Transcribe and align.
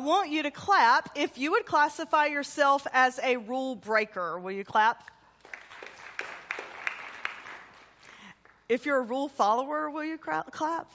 Want 0.00 0.30
you 0.30 0.42
to 0.44 0.50
clap 0.50 1.10
if 1.14 1.36
you 1.36 1.50
would 1.50 1.66
classify 1.66 2.24
yourself 2.24 2.86
as 2.94 3.20
a 3.22 3.36
rule 3.36 3.76
breaker. 3.76 4.38
Will 4.38 4.50
you 4.50 4.64
clap? 4.64 5.10
If 8.66 8.86
you're 8.86 8.96
a 8.96 9.02
rule 9.02 9.28
follower, 9.28 9.90
will 9.90 10.04
you 10.04 10.16
clap? 10.16 10.90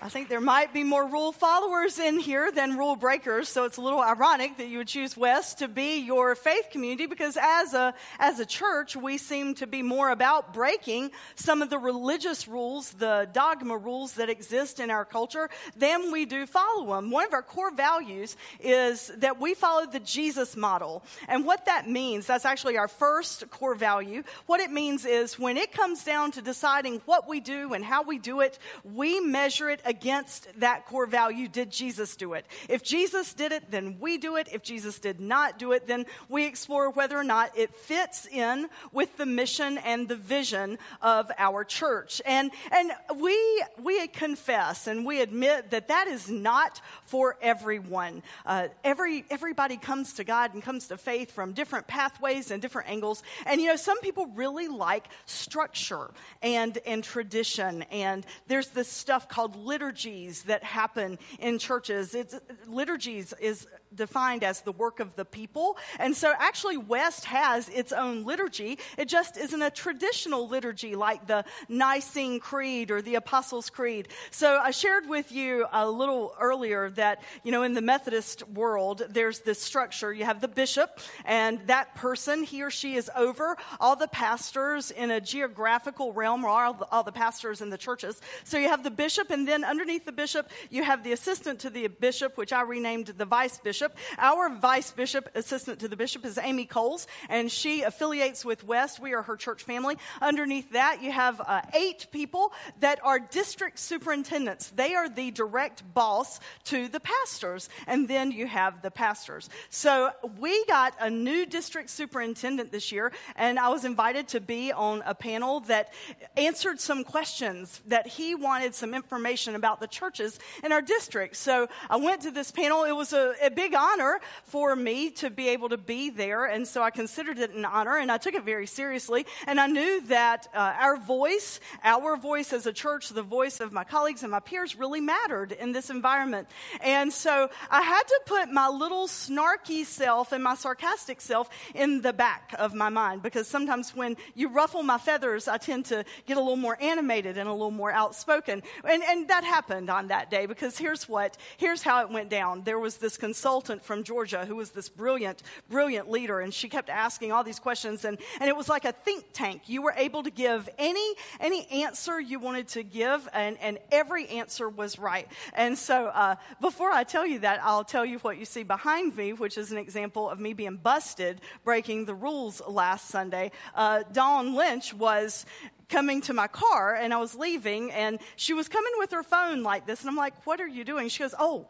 I 0.00 0.08
think 0.08 0.28
there 0.28 0.40
might 0.40 0.72
be 0.72 0.84
more 0.84 1.04
rule 1.08 1.32
followers 1.32 1.98
in 1.98 2.20
here 2.20 2.52
than 2.52 2.78
rule 2.78 2.94
breakers, 2.94 3.48
so 3.48 3.64
it's 3.64 3.78
a 3.78 3.80
little 3.80 4.00
ironic 4.00 4.56
that 4.58 4.68
you 4.68 4.78
would 4.78 4.86
choose 4.86 5.16
West 5.16 5.58
to 5.58 5.66
be 5.66 5.98
your 5.98 6.36
faith 6.36 6.68
community 6.70 7.06
because 7.06 7.36
as 7.36 7.74
a, 7.74 7.92
as 8.20 8.38
a 8.38 8.46
church, 8.46 8.94
we 8.94 9.18
seem 9.18 9.56
to 9.56 9.66
be 9.66 9.82
more 9.82 10.10
about 10.10 10.54
breaking 10.54 11.10
some 11.34 11.62
of 11.62 11.70
the 11.70 11.78
religious 11.78 12.46
rules, 12.46 12.92
the 12.92 13.28
dogma 13.32 13.76
rules 13.76 14.12
that 14.14 14.30
exist 14.30 14.78
in 14.78 14.88
our 14.92 15.04
culture 15.04 15.50
than 15.76 16.12
we 16.12 16.26
do 16.26 16.46
follow 16.46 16.94
them. 16.94 17.10
One 17.10 17.26
of 17.26 17.32
our 17.32 17.42
core 17.42 17.74
values 17.74 18.36
is 18.60 19.10
that 19.16 19.40
we 19.40 19.54
follow 19.54 19.84
the 19.84 19.98
Jesus 19.98 20.56
model. 20.56 21.02
And 21.26 21.44
what 21.44 21.66
that 21.66 21.90
means, 21.90 22.24
that's 22.24 22.44
actually 22.44 22.78
our 22.78 22.88
first 22.88 23.50
core 23.50 23.74
value. 23.74 24.22
What 24.46 24.60
it 24.60 24.70
means 24.70 25.04
is 25.04 25.40
when 25.40 25.56
it 25.56 25.72
comes 25.72 26.04
down 26.04 26.30
to 26.32 26.42
deciding 26.42 27.02
what 27.04 27.28
we 27.28 27.40
do 27.40 27.74
and 27.74 27.84
how 27.84 28.04
we 28.04 28.18
do 28.18 28.42
it, 28.42 28.60
we 28.84 29.18
measure 29.18 29.68
it 29.68 29.82
against 29.88 30.46
that 30.60 30.84
core 30.86 31.06
value. 31.06 31.48
Did 31.48 31.72
Jesus 31.72 32.14
do 32.14 32.34
it? 32.34 32.44
If 32.68 32.82
Jesus 32.84 33.32
did 33.32 33.52
it, 33.52 33.70
then 33.70 33.96
we 33.98 34.18
do 34.18 34.36
it. 34.36 34.46
If 34.52 34.62
Jesus 34.62 34.98
did 34.98 35.18
not 35.18 35.58
do 35.58 35.72
it, 35.72 35.86
then 35.86 36.04
we 36.28 36.44
explore 36.44 36.90
whether 36.90 37.16
or 37.16 37.24
not 37.24 37.56
it 37.56 37.74
fits 37.74 38.26
in 38.26 38.68
with 38.92 39.16
the 39.16 39.24
mission 39.24 39.78
and 39.78 40.06
the 40.06 40.14
vision 40.14 40.78
of 41.00 41.32
our 41.38 41.64
church. 41.64 42.20
And, 42.26 42.50
and 42.70 42.92
we, 43.16 43.64
we 43.82 44.06
confess 44.08 44.86
and 44.86 45.06
we 45.06 45.22
admit 45.22 45.70
that 45.70 45.88
that 45.88 46.06
is 46.06 46.28
not 46.28 46.82
for 47.04 47.36
everyone. 47.40 48.22
Uh, 48.44 48.68
every, 48.84 49.24
everybody 49.30 49.78
comes 49.78 50.12
to 50.14 50.24
God 50.24 50.52
and 50.52 50.62
comes 50.62 50.88
to 50.88 50.98
faith 50.98 51.32
from 51.32 51.54
different 51.54 51.86
pathways 51.86 52.50
and 52.50 52.60
different 52.60 52.90
angles. 52.90 53.22
And 53.46 53.58
you 53.58 53.68
know, 53.68 53.76
some 53.76 53.98
people 54.00 54.26
really 54.34 54.68
like 54.68 55.06
structure 55.24 56.10
and, 56.42 56.76
and 56.84 57.02
tradition. 57.02 57.84
And 57.90 58.26
there's 58.48 58.68
this 58.68 58.88
stuff 58.88 59.30
called 59.30 59.56
liturgies 59.78 60.42
that 60.44 60.64
happen 60.64 61.18
in 61.38 61.56
churches. 61.58 62.14
It's, 62.14 62.34
liturgies 62.66 63.32
is 63.40 63.68
defined 63.94 64.44
as 64.44 64.60
the 64.62 64.72
work 64.72 65.00
of 65.00 65.16
the 65.16 65.24
people. 65.24 65.76
And 65.98 66.16
so 66.16 66.32
actually 66.38 66.76
West 66.76 67.24
has 67.26 67.68
its 67.68 67.92
own 67.92 68.24
liturgy. 68.24 68.78
It 68.96 69.08
just 69.08 69.36
isn't 69.36 69.62
a 69.62 69.70
traditional 69.70 70.48
liturgy 70.48 70.94
like 70.94 71.26
the 71.26 71.44
Nicene 71.68 72.40
Creed 72.40 72.90
or 72.90 73.00
the 73.00 73.16
Apostles' 73.16 73.70
Creed. 73.70 74.08
So 74.30 74.58
I 74.58 74.70
shared 74.70 75.08
with 75.08 75.32
you 75.32 75.66
a 75.72 75.88
little 75.88 76.34
earlier 76.40 76.90
that, 76.90 77.22
you 77.42 77.52
know, 77.52 77.62
in 77.62 77.74
the 77.74 77.80
Methodist 77.80 78.46
world, 78.48 79.02
there's 79.08 79.40
this 79.40 79.60
structure. 79.60 80.12
You 80.12 80.24
have 80.24 80.40
the 80.40 80.48
bishop, 80.48 81.00
and 81.24 81.60
that 81.66 81.94
person, 81.94 82.42
he 82.42 82.62
or 82.62 82.70
she 82.70 82.94
is 82.96 83.10
over 83.16 83.56
all 83.80 83.96
the 83.96 84.08
pastors 84.08 84.90
in 84.90 85.10
a 85.10 85.20
geographical 85.20 86.12
realm, 86.12 86.44
or 86.44 86.48
all 86.48 86.74
the, 86.74 86.86
all 86.90 87.02
the 87.02 87.12
pastors 87.12 87.60
in 87.60 87.70
the 87.70 87.78
churches. 87.78 88.20
So 88.44 88.58
you 88.58 88.68
have 88.68 88.82
the 88.82 88.90
bishop, 88.90 89.30
and 89.30 89.46
then 89.46 89.64
underneath 89.64 90.04
the 90.04 90.12
bishop, 90.12 90.50
you 90.70 90.84
have 90.84 91.04
the 91.04 91.12
assistant 91.12 91.60
to 91.60 91.70
the 91.70 91.86
bishop, 91.88 92.36
which 92.36 92.52
I 92.52 92.62
renamed 92.62 93.06
the 93.06 93.24
vice 93.24 93.58
bishop 93.58 93.77
bishop. 93.78 93.96
Our 94.18 94.50
vice 94.50 94.90
bishop, 94.90 95.28
assistant 95.36 95.78
to 95.80 95.88
the 95.88 95.94
bishop, 95.94 96.24
is 96.24 96.36
Amy 96.36 96.64
Coles, 96.64 97.06
and 97.28 97.48
she 97.48 97.82
affiliates 97.82 98.44
with 98.44 98.64
West. 98.64 98.98
We 98.98 99.14
are 99.14 99.22
her 99.22 99.36
church 99.36 99.62
family. 99.62 99.96
Underneath 100.20 100.72
that, 100.72 101.00
you 101.00 101.12
have 101.12 101.40
uh, 101.40 101.60
eight 101.74 102.08
people 102.10 102.52
that 102.80 102.98
are 103.04 103.20
district 103.20 103.78
superintendents. 103.78 104.70
They 104.70 104.96
are 104.96 105.08
the 105.08 105.30
direct 105.30 105.94
boss 105.94 106.40
to 106.64 106.88
the 106.88 106.98
pastors, 106.98 107.68
and 107.86 108.08
then 108.08 108.32
you 108.32 108.48
have 108.48 108.82
the 108.82 108.90
pastors. 108.90 109.48
So 109.70 110.10
we 110.40 110.64
got 110.64 110.94
a 110.98 111.08
new 111.08 111.46
district 111.46 111.90
superintendent 111.90 112.72
this 112.72 112.90
year, 112.90 113.12
and 113.36 113.60
I 113.60 113.68
was 113.68 113.84
invited 113.84 114.26
to 114.28 114.40
be 114.40 114.72
on 114.72 115.04
a 115.06 115.14
panel 115.14 115.60
that 115.60 115.92
answered 116.36 116.80
some 116.80 117.04
questions 117.04 117.80
that 117.86 118.08
he 118.08 118.34
wanted 118.34 118.74
some 118.74 118.92
information 118.92 119.54
about 119.54 119.78
the 119.78 119.86
churches 119.86 120.40
in 120.64 120.72
our 120.72 120.82
district. 120.82 121.36
So 121.36 121.68
I 121.88 121.96
went 121.96 122.22
to 122.22 122.32
this 122.32 122.50
panel. 122.50 122.82
It 122.82 122.96
was 122.96 123.12
a, 123.12 123.34
a 123.40 123.50
big 123.50 123.67
big 123.68 123.78
honor 123.78 124.18
for 124.44 124.74
me 124.74 125.10
to 125.10 125.28
be 125.28 125.50
able 125.50 125.68
to 125.68 125.76
be 125.76 126.08
there. 126.08 126.46
And 126.46 126.66
so 126.66 126.82
I 126.82 126.90
considered 126.90 127.38
it 127.38 127.50
an 127.50 127.66
honor 127.66 127.98
and 127.98 128.10
I 128.10 128.16
took 128.16 128.34
it 128.34 128.42
very 128.44 128.66
seriously. 128.66 129.26
And 129.46 129.60
I 129.60 129.66
knew 129.66 130.00
that 130.06 130.48
uh, 130.54 130.74
our 130.78 130.96
voice, 130.96 131.60
our 131.84 132.16
voice 132.16 132.54
as 132.54 132.66
a 132.66 132.72
church, 132.72 133.10
the 133.10 133.22
voice 133.22 133.60
of 133.60 133.72
my 133.72 133.84
colleagues 133.84 134.22
and 134.22 134.30
my 134.30 134.40
peers 134.40 134.76
really 134.76 135.02
mattered 135.02 135.52
in 135.52 135.72
this 135.72 135.90
environment. 135.90 136.48
And 136.80 137.12
so 137.12 137.50
I 137.70 137.82
had 137.82 138.02
to 138.04 138.20
put 138.24 138.50
my 138.50 138.68
little 138.68 139.06
snarky 139.06 139.84
self 139.84 140.32
and 140.32 140.42
my 140.42 140.54
sarcastic 140.54 141.20
self 141.20 141.50
in 141.74 142.00
the 142.00 142.14
back 142.14 142.54
of 142.58 142.72
my 142.72 142.88
mind 142.88 143.22
because 143.22 143.48
sometimes 143.48 143.94
when 143.94 144.16
you 144.34 144.48
ruffle 144.48 144.82
my 144.82 144.98
feathers, 144.98 145.46
I 145.46 145.58
tend 145.58 145.86
to 145.86 146.06
get 146.24 146.38
a 146.38 146.40
little 146.40 146.56
more 146.56 146.78
animated 146.80 147.36
and 147.36 147.50
a 147.50 147.52
little 147.52 147.70
more 147.70 147.92
outspoken. 147.92 148.62
And, 148.84 149.02
and 149.02 149.28
that 149.28 149.44
happened 149.44 149.90
on 149.90 150.08
that 150.08 150.30
day 150.30 150.46
because 150.46 150.78
here's 150.78 151.06
what, 151.06 151.36
here's 151.58 151.82
how 151.82 152.00
it 152.02 152.10
went 152.10 152.30
down. 152.30 152.62
There 152.62 152.78
was 152.78 152.96
this 152.96 153.18
consultant 153.18 153.57
consultant 153.58 153.84
from 153.84 154.04
Georgia 154.04 154.46
who 154.46 154.54
was 154.54 154.70
this 154.70 154.88
brilliant, 154.88 155.42
brilliant 155.68 156.08
leader, 156.08 156.38
and 156.40 156.54
she 156.54 156.68
kept 156.68 156.88
asking 156.88 157.32
all 157.32 157.42
these 157.42 157.58
questions, 157.58 158.04
and, 158.04 158.16
and 158.40 158.48
it 158.48 158.56
was 158.56 158.68
like 158.68 158.84
a 158.84 158.92
think 158.92 159.24
tank. 159.32 159.62
You 159.66 159.82
were 159.82 159.94
able 159.96 160.22
to 160.22 160.30
give 160.30 160.68
any, 160.78 161.14
any 161.40 161.66
answer 161.84 162.20
you 162.20 162.38
wanted 162.38 162.68
to 162.68 162.84
give, 162.84 163.28
and, 163.32 163.58
and 163.60 163.78
every 163.90 164.28
answer 164.28 164.68
was 164.68 164.96
right. 164.96 165.26
And 165.54 165.76
so, 165.76 166.06
uh, 166.06 166.36
before 166.60 166.92
I 166.92 167.02
tell 167.02 167.26
you 167.26 167.40
that, 167.40 167.60
I'll 167.64 167.82
tell 167.84 168.04
you 168.04 168.18
what 168.20 168.38
you 168.38 168.44
see 168.44 168.62
behind 168.62 169.16
me, 169.16 169.32
which 169.32 169.58
is 169.58 169.72
an 169.72 169.78
example 169.78 170.30
of 170.30 170.38
me 170.38 170.52
being 170.52 170.76
busted 170.76 171.40
breaking 171.64 172.04
the 172.04 172.14
rules 172.14 172.62
last 172.68 173.08
Sunday. 173.08 173.50
Uh, 173.74 174.04
Dawn 174.12 174.54
Lynch 174.54 174.94
was 174.94 175.46
coming 175.88 176.20
to 176.20 176.34
my 176.34 176.46
car 176.46 176.94
and 176.94 177.14
I 177.14 177.16
was 177.16 177.34
leaving 177.34 177.90
and 177.92 178.18
she 178.36 178.52
was 178.52 178.68
coming 178.68 178.92
with 178.98 179.10
her 179.12 179.22
phone 179.22 179.62
like 179.62 179.86
this 179.86 180.00
and 180.00 180.10
I'm 180.10 180.16
like, 180.16 180.46
what 180.46 180.60
are 180.60 180.66
you 180.66 180.84
doing? 180.84 181.08
She 181.08 181.20
goes, 181.20 181.34
oh, 181.38 181.66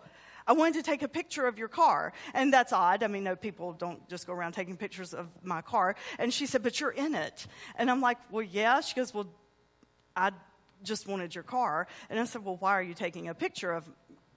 I 0.48 0.52
wanted 0.52 0.74
to 0.74 0.82
take 0.82 1.02
a 1.02 1.08
picture 1.08 1.46
of 1.46 1.58
your 1.58 1.68
car. 1.68 2.14
And 2.32 2.50
that's 2.50 2.72
odd. 2.72 3.02
I 3.02 3.06
mean, 3.06 3.22
no, 3.22 3.36
people 3.36 3.74
don't 3.74 4.08
just 4.08 4.26
go 4.26 4.32
around 4.32 4.52
taking 4.52 4.78
pictures 4.78 5.12
of 5.12 5.28
my 5.42 5.60
car. 5.60 5.94
And 6.18 6.32
she 6.32 6.46
said, 6.46 6.62
But 6.62 6.80
you're 6.80 6.90
in 6.90 7.14
it. 7.14 7.46
And 7.76 7.90
I'm 7.90 8.00
like, 8.00 8.16
Well, 8.30 8.42
yeah. 8.42 8.80
She 8.80 8.94
goes, 8.96 9.12
Well, 9.12 9.28
I 10.16 10.32
just 10.82 11.06
wanted 11.06 11.34
your 11.34 11.44
car. 11.44 11.86
And 12.08 12.18
I 12.18 12.24
said, 12.24 12.44
Well, 12.44 12.56
why 12.56 12.72
are 12.72 12.82
you 12.82 12.94
taking 12.94 13.28
a 13.28 13.34
picture 13.34 13.72
of 13.72 13.88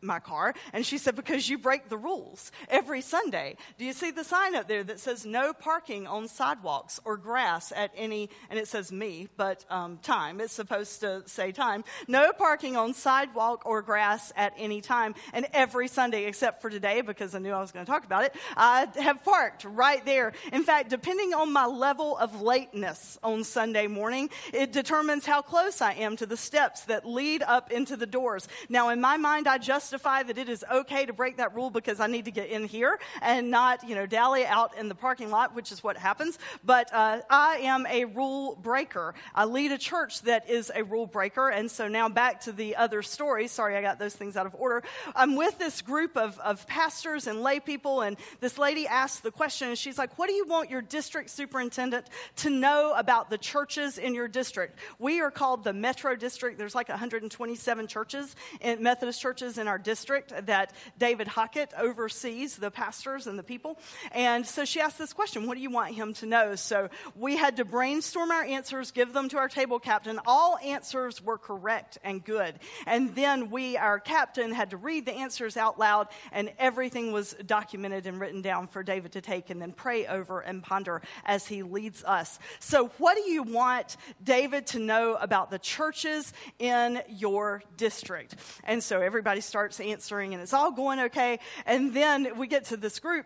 my 0.01 0.19
car. 0.19 0.53
And 0.73 0.85
she 0.85 0.97
said, 0.97 1.15
Because 1.15 1.49
you 1.49 1.57
break 1.57 1.89
the 1.89 1.97
rules 1.97 2.51
every 2.69 3.01
Sunday. 3.01 3.57
Do 3.77 3.85
you 3.85 3.93
see 3.93 4.11
the 4.11 4.23
sign 4.23 4.55
up 4.55 4.67
there 4.67 4.83
that 4.83 4.99
says 4.99 5.25
no 5.25 5.53
parking 5.53 6.07
on 6.07 6.27
sidewalks 6.27 6.99
or 7.05 7.17
grass 7.17 7.71
at 7.75 7.91
any, 7.95 8.29
and 8.49 8.59
it 8.59 8.67
says 8.67 8.91
me, 8.91 9.27
but 9.37 9.65
um, 9.69 9.97
time. 9.97 10.41
It's 10.41 10.53
supposed 10.53 11.01
to 11.01 11.23
say 11.27 11.51
time. 11.51 11.83
No 12.07 12.31
parking 12.33 12.75
on 12.77 12.93
sidewalk 12.93 13.63
or 13.65 13.81
grass 13.81 14.31
at 14.35 14.53
any 14.57 14.81
time. 14.81 15.15
And 15.33 15.47
every 15.53 15.87
Sunday, 15.87 16.25
except 16.25 16.61
for 16.61 16.69
today, 16.69 17.01
because 17.01 17.35
I 17.35 17.39
knew 17.39 17.51
I 17.51 17.59
was 17.59 17.71
going 17.71 17.85
to 17.85 17.91
talk 17.91 18.05
about 18.05 18.25
it, 18.25 18.35
I 18.55 18.87
have 18.95 19.23
parked 19.23 19.65
right 19.65 20.03
there. 20.05 20.33
In 20.51 20.63
fact, 20.63 20.89
depending 20.89 21.33
on 21.33 21.53
my 21.53 21.65
level 21.65 22.17
of 22.17 22.41
lateness 22.41 23.17
on 23.23 23.43
Sunday 23.43 23.87
morning, 23.87 24.29
it 24.53 24.71
determines 24.71 25.25
how 25.25 25.41
close 25.41 25.81
I 25.81 25.93
am 25.93 26.15
to 26.17 26.25
the 26.25 26.37
steps 26.37 26.81
that 26.85 27.05
lead 27.05 27.43
up 27.43 27.71
into 27.71 27.95
the 27.97 28.05
doors. 28.05 28.47
Now, 28.69 28.89
in 28.89 29.01
my 29.01 29.17
mind, 29.17 29.47
I 29.47 29.57
just 29.57 29.90
justify 29.91 30.23
that 30.23 30.37
it 30.37 30.47
is 30.47 30.63
okay 30.71 31.05
to 31.05 31.11
break 31.11 31.35
that 31.35 31.53
rule 31.53 31.69
because 31.69 31.99
I 31.99 32.07
need 32.07 32.23
to 32.23 32.31
get 32.31 32.47
in 32.47 32.63
here 32.63 32.97
and 33.21 33.51
not, 33.51 33.87
you 33.87 33.93
know, 33.93 34.05
dally 34.05 34.45
out 34.45 34.77
in 34.77 34.87
the 34.87 34.95
parking 34.95 35.29
lot, 35.29 35.53
which 35.53 35.69
is 35.69 35.83
what 35.83 35.97
happens. 35.97 36.39
But 36.63 36.93
uh, 36.93 37.19
I 37.29 37.57
am 37.63 37.85
a 37.87 38.05
rule 38.05 38.55
breaker. 38.55 39.13
I 39.35 39.43
lead 39.43 39.73
a 39.73 39.77
church 39.77 40.21
that 40.21 40.49
is 40.49 40.71
a 40.73 40.85
rule 40.85 41.07
breaker. 41.07 41.49
And 41.49 41.69
so 41.69 41.89
now 41.89 42.07
back 42.07 42.39
to 42.41 42.53
the 42.53 42.77
other 42.77 43.01
story. 43.01 43.49
Sorry, 43.49 43.75
I 43.75 43.81
got 43.81 43.99
those 43.99 44.15
things 44.15 44.37
out 44.37 44.45
of 44.45 44.55
order. 44.55 44.81
I'm 45.13 45.35
with 45.35 45.59
this 45.59 45.81
group 45.81 46.15
of, 46.15 46.39
of 46.39 46.65
pastors 46.67 47.27
and 47.27 47.41
lay 47.41 47.59
people, 47.59 47.99
and 47.99 48.15
this 48.39 48.57
lady 48.57 48.87
asked 48.87 49.23
the 49.23 49.31
question, 49.31 49.67
and 49.67 49.77
she's 49.77 49.97
like, 49.97 50.17
What 50.17 50.27
do 50.27 50.33
you 50.33 50.45
want 50.45 50.69
your 50.69 50.81
district 50.81 51.31
superintendent 51.31 52.07
to 52.37 52.49
know 52.49 52.93
about 52.95 53.29
the 53.29 53.37
churches 53.37 53.97
in 53.97 54.15
your 54.15 54.29
district? 54.29 54.79
We 54.99 55.19
are 55.19 55.31
called 55.31 55.65
the 55.65 55.73
Metro 55.73 56.15
District. 56.15 56.57
There's 56.57 56.75
like 56.75 56.87
127 56.87 57.87
churches, 57.87 58.35
Methodist 58.79 59.19
churches 59.19 59.57
in 59.57 59.67
our 59.67 59.80
district 59.83 60.33
that 60.47 60.73
David 60.97 61.27
Hockett 61.27 61.73
oversees 61.77 62.55
the 62.55 62.71
pastors 62.71 63.27
and 63.27 63.37
the 63.37 63.43
people. 63.43 63.77
And 64.11 64.45
so 64.45 64.65
she 64.65 64.79
asked 64.79 64.97
this 64.97 65.13
question 65.13 65.47
What 65.47 65.55
do 65.55 65.61
you 65.61 65.69
want 65.69 65.93
him 65.93 66.13
to 66.15 66.25
know? 66.25 66.55
So 66.55 66.89
we 67.15 67.37
had 67.37 67.57
to 67.57 67.65
brainstorm 67.65 68.31
our 68.31 68.43
answers, 68.43 68.91
give 68.91 69.13
them 69.13 69.29
to 69.29 69.37
our 69.37 69.47
table 69.47 69.79
captain. 69.79 70.19
All 70.25 70.57
answers 70.57 71.21
were 71.21 71.37
correct 71.37 71.97
and 72.03 72.23
good. 72.23 72.55
And 72.85 73.15
then 73.15 73.49
we, 73.49 73.77
our 73.77 73.99
captain, 73.99 74.51
had 74.51 74.71
to 74.71 74.77
read 74.77 75.05
the 75.05 75.13
answers 75.13 75.57
out 75.57 75.79
loud, 75.79 76.07
and 76.31 76.51
everything 76.57 77.11
was 77.11 77.33
documented 77.45 78.07
and 78.07 78.19
written 78.19 78.41
down 78.41 78.67
for 78.67 78.83
David 78.83 79.13
to 79.13 79.21
take 79.21 79.49
and 79.49 79.61
then 79.61 79.71
pray 79.71 80.07
over 80.07 80.39
and 80.39 80.63
ponder 80.63 81.01
as 81.25 81.47
he 81.47 81.63
leads 81.63 82.03
us. 82.03 82.39
So, 82.59 82.87
what 82.97 83.15
do 83.15 83.29
you 83.29 83.43
want 83.43 83.97
David 84.23 84.67
to 84.67 84.79
know 84.79 85.15
about 85.15 85.51
the 85.51 85.59
churches 85.59 86.33
in 86.59 87.01
your 87.07 87.63
district? 87.77 88.35
And 88.63 88.83
so 88.83 89.01
everybody 89.01 89.41
starts 89.41 89.70
starts 89.71 89.89
answering, 89.89 90.33
and 90.33 90.43
it's 90.43 90.53
all 90.53 90.71
going 90.71 90.99
okay. 90.99 91.39
And 91.65 91.93
then 91.93 92.37
we 92.37 92.47
get 92.47 92.65
to 92.65 92.77
this 92.77 92.99
group, 92.99 93.25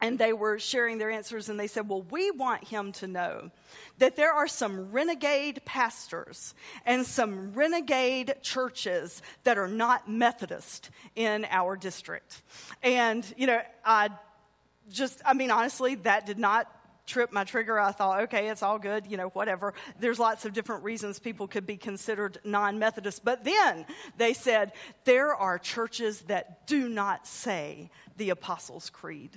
and 0.00 0.18
they 0.18 0.32
were 0.32 0.58
sharing 0.58 0.98
their 0.98 1.10
answers, 1.10 1.48
and 1.48 1.58
they 1.58 1.66
said, 1.66 1.88
Well, 1.88 2.02
we 2.10 2.30
want 2.30 2.64
him 2.64 2.92
to 2.92 3.06
know 3.06 3.50
that 3.98 4.16
there 4.16 4.32
are 4.32 4.48
some 4.48 4.90
renegade 4.90 5.62
pastors 5.64 6.54
and 6.84 7.06
some 7.06 7.52
renegade 7.52 8.34
churches 8.42 9.22
that 9.44 9.56
are 9.56 9.68
not 9.68 10.08
Methodist 10.08 10.90
in 11.14 11.46
our 11.50 11.76
district. 11.76 12.42
And, 12.82 13.24
you 13.36 13.46
know, 13.46 13.60
I 13.84 14.08
just, 14.90 15.22
I 15.24 15.34
mean, 15.34 15.50
honestly, 15.50 15.94
that 15.96 16.26
did 16.26 16.38
not 16.38 16.68
trip 17.06 17.32
my 17.32 17.44
trigger. 17.44 17.78
I 17.78 17.92
thought, 17.92 18.22
okay, 18.22 18.48
it's 18.48 18.62
all 18.62 18.78
good, 18.78 19.06
you 19.06 19.16
know, 19.16 19.28
whatever. 19.28 19.74
There's 20.00 20.18
lots 20.18 20.44
of 20.44 20.52
different 20.52 20.84
reasons 20.84 21.18
people 21.18 21.46
could 21.46 21.66
be 21.66 21.76
considered 21.76 22.38
non 22.44 22.78
Methodist. 22.78 23.24
But 23.24 23.44
then 23.44 23.86
they 24.16 24.32
said, 24.32 24.72
there 25.04 25.34
are 25.34 25.58
churches 25.58 26.22
that 26.22 26.66
do 26.66 26.88
not 26.88 27.26
say 27.26 27.90
the 28.16 28.30
Apostles' 28.30 28.90
Creed. 28.90 29.30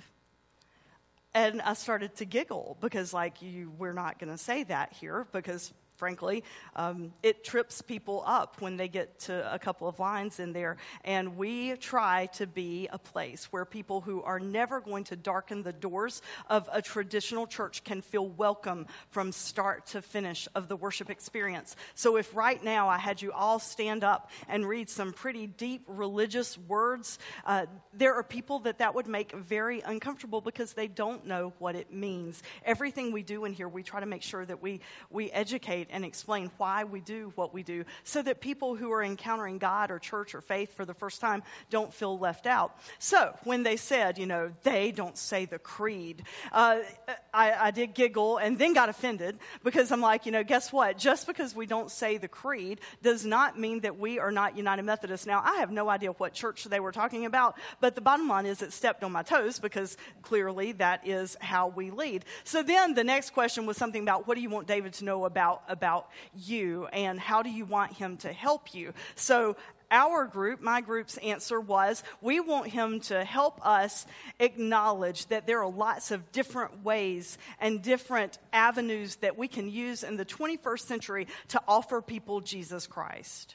And 1.34 1.60
I 1.62 1.74
started 1.74 2.16
to 2.16 2.24
giggle 2.24 2.76
because, 2.80 3.12
like, 3.12 3.42
you, 3.42 3.70
we're 3.78 3.92
not 3.92 4.18
going 4.18 4.32
to 4.32 4.38
say 4.38 4.64
that 4.64 4.92
here 4.94 5.26
because 5.32 5.72
frankly. 5.98 6.44
Um, 6.76 7.12
it 7.22 7.44
trips 7.44 7.82
people 7.82 8.22
up 8.24 8.60
when 8.60 8.76
they 8.76 8.88
get 8.88 9.18
to 9.20 9.52
a 9.52 9.58
couple 9.58 9.88
of 9.88 9.98
lines 9.98 10.38
in 10.38 10.52
there. 10.52 10.76
And 11.04 11.36
we 11.36 11.76
try 11.76 12.26
to 12.34 12.46
be 12.46 12.88
a 12.90 12.98
place 12.98 13.46
where 13.50 13.64
people 13.64 14.00
who 14.00 14.22
are 14.22 14.38
never 14.38 14.80
going 14.80 15.04
to 15.04 15.16
darken 15.16 15.62
the 15.62 15.72
doors 15.72 16.22
of 16.48 16.68
a 16.72 16.80
traditional 16.80 17.46
church 17.46 17.82
can 17.82 18.00
feel 18.00 18.26
welcome 18.26 18.86
from 19.10 19.32
start 19.32 19.86
to 19.86 20.00
finish 20.00 20.46
of 20.54 20.68
the 20.68 20.76
worship 20.76 21.10
experience. 21.10 21.74
So 21.94 22.16
if 22.16 22.34
right 22.34 22.62
now 22.62 22.88
I 22.88 22.98
had 22.98 23.20
you 23.20 23.32
all 23.32 23.58
stand 23.58 24.04
up 24.04 24.30
and 24.48 24.66
read 24.66 24.88
some 24.88 25.12
pretty 25.12 25.48
deep 25.48 25.82
religious 25.88 26.56
words, 26.56 27.18
uh, 27.44 27.66
there 27.92 28.14
are 28.14 28.22
people 28.22 28.60
that 28.60 28.78
that 28.78 28.94
would 28.94 29.08
make 29.08 29.32
very 29.32 29.80
uncomfortable 29.80 30.40
because 30.40 30.74
they 30.74 30.86
don't 30.86 31.26
know 31.26 31.52
what 31.58 31.74
it 31.74 31.92
means. 31.92 32.42
Everything 32.64 33.10
we 33.10 33.24
do 33.24 33.44
in 33.44 33.52
here, 33.52 33.68
we 33.68 33.82
try 33.82 33.98
to 33.98 34.06
make 34.06 34.22
sure 34.22 34.44
that 34.46 34.62
we, 34.62 34.80
we 35.10 35.30
educate 35.32 35.87
and 35.90 36.04
explain 36.04 36.50
why 36.56 36.84
we 36.84 37.00
do 37.00 37.32
what 37.34 37.52
we 37.54 37.62
do 37.62 37.84
so 38.04 38.22
that 38.22 38.40
people 38.40 38.74
who 38.74 38.92
are 38.92 39.02
encountering 39.02 39.58
God 39.58 39.90
or 39.90 39.98
church 39.98 40.34
or 40.34 40.40
faith 40.40 40.74
for 40.74 40.84
the 40.84 40.94
first 40.94 41.20
time 41.20 41.42
don't 41.70 41.92
feel 41.92 42.18
left 42.18 42.46
out. 42.46 42.78
So 42.98 43.34
when 43.44 43.62
they 43.62 43.76
said, 43.76 44.18
you 44.18 44.26
know, 44.26 44.52
they 44.62 44.92
don't 44.92 45.16
say 45.16 45.44
the 45.44 45.58
creed, 45.58 46.22
uh, 46.52 46.78
I, 47.32 47.52
I 47.52 47.70
did 47.70 47.94
giggle 47.94 48.38
and 48.38 48.58
then 48.58 48.72
got 48.72 48.88
offended 48.88 49.38
because 49.64 49.92
I'm 49.92 50.00
like, 50.00 50.26
you 50.26 50.32
know, 50.32 50.44
guess 50.44 50.72
what? 50.72 50.98
Just 50.98 51.26
because 51.26 51.54
we 51.54 51.66
don't 51.66 51.90
say 51.90 52.16
the 52.16 52.28
creed 52.28 52.80
does 53.02 53.24
not 53.24 53.58
mean 53.58 53.80
that 53.80 53.98
we 53.98 54.18
are 54.18 54.30
not 54.30 54.56
United 54.56 54.82
Methodist. 54.82 55.26
Now, 55.26 55.42
I 55.44 55.56
have 55.56 55.70
no 55.70 55.88
idea 55.88 56.12
what 56.12 56.32
church 56.32 56.64
they 56.64 56.80
were 56.80 56.92
talking 56.92 57.26
about, 57.26 57.56
but 57.80 57.94
the 57.94 58.00
bottom 58.00 58.28
line 58.28 58.46
is 58.46 58.62
it 58.62 58.72
stepped 58.72 59.04
on 59.04 59.12
my 59.12 59.22
toes 59.22 59.58
because 59.58 59.96
clearly 60.22 60.72
that 60.72 61.06
is 61.06 61.36
how 61.40 61.68
we 61.68 61.90
lead. 61.90 62.24
So 62.44 62.62
then 62.62 62.94
the 62.94 63.04
next 63.04 63.30
question 63.30 63.66
was 63.66 63.76
something 63.76 64.02
about 64.02 64.26
what 64.26 64.34
do 64.34 64.40
you 64.40 64.50
want 64.50 64.66
David 64.66 64.92
to 64.94 65.04
know 65.04 65.24
about, 65.24 65.62
about 65.78 66.08
you 66.34 66.86
and 66.86 67.20
how 67.20 67.42
do 67.42 67.50
you 67.50 67.64
want 67.64 67.92
him 67.92 68.16
to 68.18 68.32
help 68.32 68.74
you? 68.74 68.92
So 69.14 69.56
our 69.90 70.26
group, 70.26 70.60
my 70.60 70.80
group's 70.80 71.16
answer 71.18 71.60
was 71.60 72.02
we 72.20 72.40
want 72.40 72.68
him 72.68 73.00
to 73.00 73.24
help 73.24 73.64
us 73.64 74.06
acknowledge 74.40 75.26
that 75.26 75.46
there 75.46 75.62
are 75.62 75.70
lots 75.70 76.10
of 76.10 76.32
different 76.32 76.84
ways 76.84 77.38
and 77.60 77.80
different 77.80 78.38
avenues 78.52 79.16
that 79.16 79.38
we 79.38 79.48
can 79.48 79.70
use 79.70 80.02
in 80.02 80.16
the 80.16 80.24
21st 80.24 80.80
century 80.80 81.26
to 81.48 81.62
offer 81.68 82.02
people 82.02 82.40
Jesus 82.40 82.86
Christ. 82.86 83.54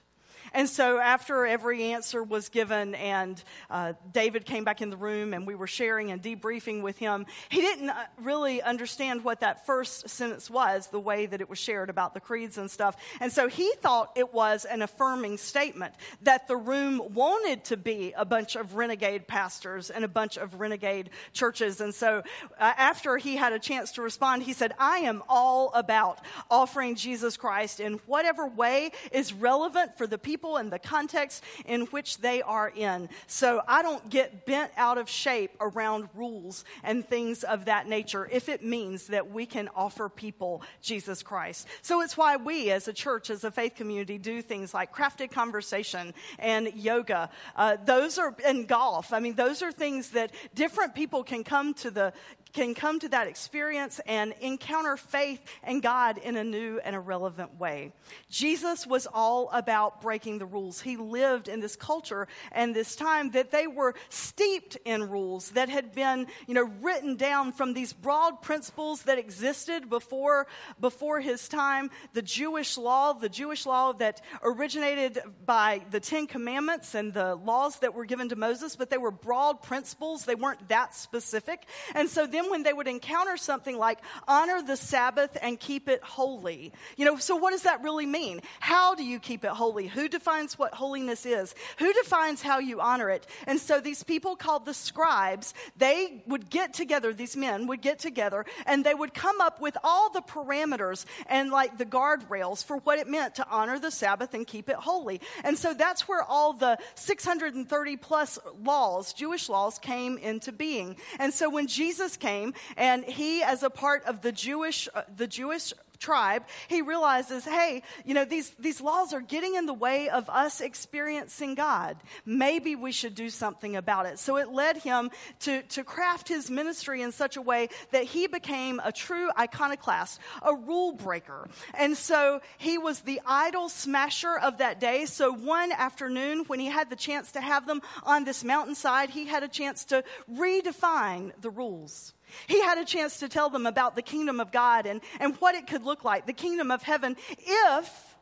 And 0.54 0.70
so 0.70 1.00
after 1.00 1.46
every 1.46 1.94
answer 1.94 2.24
was 2.24 2.50
given 2.50 2.96
and 2.96 3.44
uh, 3.70 3.94
David 4.12 4.46
came 4.46 4.64
back 4.64 4.82
in 4.82 4.90
the 4.90 4.98
room 4.98 5.34
and 5.34 5.48
we 5.48 5.56
were 5.56 5.68
sharing 5.68 6.12
and 6.12 6.22
debriefing 6.22 6.82
with 6.82 6.98
him, 6.98 7.26
he 7.50 7.62
didn't 7.62 7.90
uh, 7.90 8.06
really 8.22 8.62
understand 8.62 9.24
what 9.24 9.40
that 9.40 9.66
first 9.66 10.10
sentence 10.10 10.50
was, 10.50 10.88
the 10.88 11.00
way 11.00 11.26
that 11.26 11.42
it 11.42 11.50
was 11.50 11.58
shared 11.58 11.90
about 11.90 12.14
the 12.14 12.20
creeds 12.20 12.58
and 12.58 12.70
stuff. 12.70 12.96
And 13.20 13.32
so 13.32 13.48
he 13.48 13.74
thought 13.82 14.12
it 14.16 14.34
was 14.34 14.66
an 14.66 14.82
affirming 14.82 15.38
statement 15.38 15.96
that 16.22 16.48
the 16.48 16.58
room 16.58 17.02
wanted 17.14 17.64
to 17.66 17.78
be 17.78 18.14
a 18.16 18.26
bunch 18.26 18.56
of 18.56 18.76
renegade 18.76 19.28
pastors 19.28 19.90
and 19.90 20.06
a 20.06 20.08
bunch 20.08 20.38
of 20.38 20.60
renegade 20.60 21.10
churches. 21.34 21.82
And 21.82 21.96
so 21.96 22.24
uh, 22.60 22.74
after 22.78 23.18
he 23.18 23.36
had 23.36 23.54
a 23.54 23.60
chance 23.60 23.94
to 23.94 24.02
respond, 24.02 24.44
he 24.44 24.54
said, 24.54 24.74
I 24.78 25.00
am 25.00 25.24
all 25.28 25.72
about 25.74 26.20
offering 26.52 26.96
Jesus 26.96 27.38
Christ 27.38 27.80
in 27.80 27.94
whatever 28.06 28.46
way 28.48 28.92
is 29.12 29.34
relevant 29.34 29.98
for 29.98 30.06
the 30.06 30.18
people 30.18 30.43
people 30.44 30.57
and 30.57 30.69
the 30.69 30.80
context 30.80 31.42
in 31.66 31.81
which 31.92 32.18
they 32.18 32.42
are 32.42 32.69
in. 32.75 33.07
So 33.28 33.62
I 33.66 33.81
don't 33.81 34.10
get 34.10 34.45
bent 34.45 34.72
out 34.75 34.98
of 34.98 35.10
shape 35.10 35.51
around 35.62 36.10
rules 36.13 36.66
and 36.84 37.07
things 37.07 37.45
of 37.45 37.66
that 37.66 37.88
nature 37.88 38.28
if 38.30 38.50
it 38.50 38.62
means 38.62 39.07
that 39.07 39.31
we 39.31 39.45
can 39.45 39.69
offer 39.74 40.10
people 40.10 40.62
Jesus 40.81 41.24
Christ. 41.24 41.68
So 41.81 42.01
it's 42.01 42.18
why 42.18 42.36
we 42.36 42.72
as 42.72 42.90
a 42.90 42.94
church, 42.94 43.30
as 43.30 43.45
a 43.45 43.51
faith 43.51 43.75
community, 43.75 44.18
do 44.18 44.42
things 44.42 44.74
like 44.74 44.94
crafted 44.94 45.31
conversation 45.31 46.13
and 46.40 46.74
yoga. 46.74 47.30
Uh, 47.56 47.78
those 47.86 48.18
are, 48.18 48.36
and 48.45 48.68
golf. 48.68 49.13
I 49.13 49.19
mean, 49.19 49.36
those 49.36 49.62
are 49.62 49.72
things 49.72 50.10
that 50.10 50.31
different 50.54 50.94
people 50.94 51.24
can 51.24 51.45
come 51.45 51.74
to 51.75 51.90
the 51.90 52.12
can 52.54 52.74
come 52.76 53.00
to 53.00 53.10
that 53.10 53.28
experience 53.28 54.00
and 54.06 54.34
encounter 54.40 54.96
faith 54.96 55.42
and 55.64 55.82
God 55.82 56.18
in 56.18 56.38
a 56.38 56.44
new 56.44 56.80
and 56.84 56.96
a 56.96 57.00
relevant 57.00 57.60
way. 57.60 57.92
Jesus 58.30 58.88
was 58.88 59.08
all 59.12 59.50
about 59.52 60.02
breaking 60.02 60.38
the 60.38 60.46
rules. 60.46 60.80
He 60.80 60.96
lived 60.96 61.48
in 61.48 61.60
this 61.60 61.76
culture 61.76 62.28
and 62.52 62.76
this 62.76 62.95
time 62.95 63.31
that 63.31 63.52
they 63.52 63.68
were 63.68 63.95
steeped 64.10 64.78
in 64.86 65.10
rules 65.10 65.52
that 65.52 65.69
had 65.69 65.94
been, 65.94 66.28
you 66.48 66.54
know, 66.54 66.72
written 66.81 67.16
down 67.16 67.52
from 67.52 67.74
these 67.74 67.92
broad 67.92 68.42
principles 68.42 69.04
that 69.04 69.18
existed 69.18 69.90
before 69.90 70.48
before 70.80 71.19
his 71.19 71.48
time, 71.48 71.90
the 72.14 72.22
Jewish 72.22 72.78
law, 72.78 73.14
the 73.14 73.30
Jewish 73.30 73.66
law 73.66 73.94
that 73.94 74.22
originated 74.44 75.19
by 75.45 75.81
the 75.92 76.00
10 76.00 76.28
commandments 76.28 76.95
and 76.95 77.14
the 77.14 77.36
laws 77.36 77.80
that 77.80 77.94
were 77.94 78.06
given 78.06 78.30
to 78.30 78.36
Moses, 78.36 78.76
but 78.76 78.90
they 78.90 78.98
were 78.98 79.12
broad 79.12 79.62
principles. 79.64 80.26
They 80.26 80.36
weren't 80.36 80.69
that 80.69 80.95
specific. 80.95 81.66
And 81.95 82.10
so 82.10 82.28
then 82.44 82.52
when 82.52 82.64
they 82.64 82.73
would 82.73 82.88
encounter 82.88 83.38
something 83.38 83.78
like 83.78 84.00
honor 84.28 84.62
the 84.62 84.78
Sabbath 84.78 85.38
and 85.42 85.59
keep 85.59 85.90
it 85.90 86.04
holy. 86.04 86.73
You 86.97 87.06
know, 87.06 87.18
so 87.18 87.35
what 87.35 87.52
does 87.52 87.64
that 87.64 87.81
really 87.83 88.06
mean? 88.06 88.42
How 88.59 88.95
do 88.95 89.04
you 89.04 89.19
keep 89.19 89.44
it 89.44 89.52
holy? 89.52 89.88
Who 89.88 90.07
defines 90.07 90.57
what 90.57 90.73
holiness 90.73 91.26
is? 91.26 91.56
Who 91.80 91.92
defines 91.94 92.42
how 92.42 92.59
you 92.59 92.81
honor 92.81 93.09
it? 93.09 93.28
And 93.47 93.59
so 93.59 93.80
these 93.80 94.04
people 94.04 94.35
called 94.35 94.66
the 94.66 94.73
scribes, 94.73 95.54
they 95.78 96.23
would 96.28 96.50
get 96.50 96.73
together, 96.73 97.14
these 97.14 97.35
men 97.35 97.68
would 97.68 97.81
get 97.81 98.00
together, 98.00 98.45
and 98.66 98.83
they 98.83 98.94
would 98.94 99.14
come 99.14 99.42
up 99.42 99.62
with 99.62 99.78
all 99.83 100.09
the 100.09 100.21
parameters 100.21 101.06
and 101.28 101.52
like 101.52 101.78
the 101.78 101.85
guardrails 101.85 102.64
for 102.64 102.78
what 102.78 103.00
it 103.00 103.07
meant 103.07 103.35
to 103.35 103.47
honor 103.50 103.80
the 103.80 103.92
Sabbath 103.92 104.33
and 104.33 104.45
keep 104.45 104.69
it 104.69 104.76
holy. 104.76 105.21
And 105.44 105.57
so 105.57 105.73
that's 105.73 106.07
where 106.07 106.23
all 106.23 106.54
the 106.54 106.78
630 106.95 107.97
plus 107.97 108.40
laws, 108.64 109.14
Jewish 109.14 109.50
laws, 109.50 109.80
came 109.80 110.18
into 110.18 110.52
being. 110.52 110.97
And 111.19 111.33
so 111.33 111.50
when 111.50 111.68
Jesus 111.68 112.18
came, 112.18 112.32
came, 112.33 112.54
and 112.78 113.04
he, 113.04 113.44
as 113.44 113.63
a 113.63 113.69
part 113.69 114.04
of 114.06 114.21
the 114.21 114.31
Jewish, 114.31 114.90
uh, 114.94 115.04
the 115.16 115.28
Jewish 115.28 115.73
tribe, 115.99 116.44
he 116.68 116.81
realizes, 116.81 117.45
hey, 117.45 117.81
you 118.04 118.13
know, 118.13 118.25
these, 118.25 118.49
these 118.59 118.81
laws 118.81 119.13
are 119.13 119.21
getting 119.21 119.56
in 119.56 119.66
the 119.66 119.73
way 119.73 120.09
of 120.09 120.30
us 120.30 120.59
experiencing 120.59 121.56
God. 121.56 121.95
Maybe 122.25 122.75
we 122.75 122.92
should 122.92 123.16
do 123.16 123.30
something 123.30 123.78
about 123.78 124.06
it. 124.06 124.19
So 124.19 124.35
it 124.35 124.49
led 124.49 124.78
him 124.78 125.11
to, 125.42 125.61
to 125.61 125.83
craft 125.83 126.28
his 126.28 126.52
ministry 126.52 127.02
in 127.02 127.13
such 127.13 127.37
a 127.37 127.42
way 127.42 127.69
that 127.92 128.04
he 128.04 128.28
became 128.28 128.81
a 128.83 128.92
true 128.92 129.30
iconoclast, 129.40 130.19
a 130.42 130.54
rule 130.54 130.92
breaker. 130.92 131.47
And 131.73 131.95
so 131.95 132.42
he 132.57 132.78
was 132.78 133.02
the 133.02 133.21
idol 133.25 133.69
smasher 133.69 134.37
of 134.37 134.57
that 134.57 134.81
day. 134.81 135.06
So 135.06 135.31
one 135.31 135.71
afternoon, 135.71 136.44
when 136.47 136.59
he 136.59 136.68
had 136.68 136.90
the 136.90 136.97
chance 136.97 137.31
to 137.31 137.42
have 137.42 137.66
them 137.66 137.81
on 138.04 138.25
this 138.25 138.44
mountainside, 138.44 139.09
he 139.09 139.25
had 139.25 139.44
a 139.44 139.47
chance 139.47 139.85
to 139.85 140.04
redefine 140.30 141.31
the 141.40 141.49
rules. 141.49 142.13
He 142.47 142.61
had 142.61 142.78
a 142.78 142.85
chance 142.85 143.19
to 143.19 143.30
tell 143.30 143.49
them 143.49 143.66
about 143.66 143.95
the 143.95 144.02
kingdom 144.02 144.40
of 144.40 144.52
God 144.52 144.85
and, 144.85 145.02
and 145.19 145.35
what 145.37 145.56
it 145.56 145.68
could 145.68 145.83
look 145.83 146.04
like, 146.04 146.25
the 146.25 146.33
kingdom 146.33 146.71
of 146.71 146.83
heaven, 146.83 147.16
if 147.37 148.16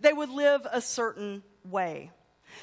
they 0.00 0.12
would 0.12 0.30
live 0.30 0.66
a 0.70 0.80
certain 0.80 1.42
way. 1.64 2.10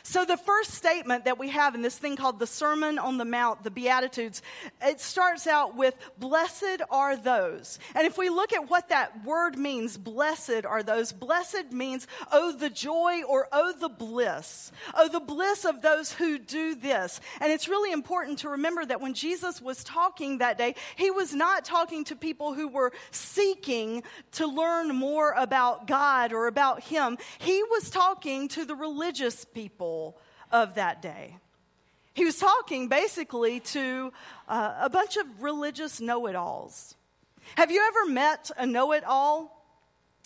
So, 0.03 0.25
the 0.25 0.38
first 0.38 0.71
statement 0.71 1.25
that 1.25 1.39
we 1.39 1.50
have 1.50 1.75
in 1.75 1.81
this 1.81 1.98
thing 1.98 2.15
called 2.15 2.39
the 2.39 2.48
Sermon 2.48 3.00
on 3.00 3.17
the 3.17 3.25
Mount, 3.25 3.63
the 3.63 3.71
Beatitudes, 3.71 4.41
it 4.81 5.00
starts 5.00 5.48
out 5.48 5.75
with, 5.75 5.98
Blessed 6.17 6.81
are 6.89 7.15
those. 7.15 7.79
And 7.95 8.05
if 8.05 8.17
we 8.17 8.29
look 8.29 8.53
at 8.53 8.69
what 8.69 8.89
that 8.89 9.25
word 9.25 9.57
means, 9.57 9.98
blessed 9.98 10.65
are 10.65 10.83
those, 10.83 11.12
blessed 11.12 11.71
means, 11.71 12.07
oh, 12.31 12.51
the 12.51 12.69
joy 12.69 13.24
or 13.24 13.48
oh, 13.51 13.74
the 13.74 13.89
bliss. 13.89 14.71
Oh, 14.93 15.07
the 15.07 15.19
bliss 15.19 15.65
of 15.65 15.81
those 15.81 16.12
who 16.12 16.38
do 16.39 16.75
this. 16.75 17.19
And 17.39 17.51
it's 17.51 17.67
really 17.67 17.91
important 17.91 18.39
to 18.39 18.50
remember 18.50 18.86
that 18.86 19.01
when 19.01 19.13
Jesus 19.13 19.62
was 19.62 19.83
talking 19.83 20.39
that 20.39 20.57
day, 20.57 20.75
he 20.95 21.12
was 21.12 21.33
not 21.33 21.65
talking 21.65 22.03
to 22.05 22.15
people 22.15 22.53
who 22.53 22.67
were 22.67 22.91
seeking 23.12 24.03
to 24.33 24.48
learn 24.48 24.95
more 24.95 25.33
about 25.38 25.88
God 25.88 26.33
or 26.33 26.48
about 26.48 26.83
Him. 26.83 27.17
He 27.39 27.63
was 27.63 27.89
talking 27.89 28.48
to 28.50 28.65
the 28.65 28.75
religious 28.75 29.45
people 29.45 29.81
people 29.82 30.16
of 30.52 30.76
that 30.76 31.02
day. 31.02 31.36
He 32.14 32.24
was 32.24 32.38
talking 32.38 32.88
basically 32.88 33.62
to 33.62 34.14
uh, 34.48 34.76
a 34.80 34.90
bunch 34.92 35.18
of 35.18 35.26
religious 35.42 36.00
know 36.00 36.28
it 36.28 36.36
alls. 36.36 36.94
Have 37.56 37.72
you 37.72 37.82
ever 37.88 38.12
met 38.12 38.52
a 38.58 38.68
know 38.68 38.92
it 38.92 39.04
all? 39.04 39.66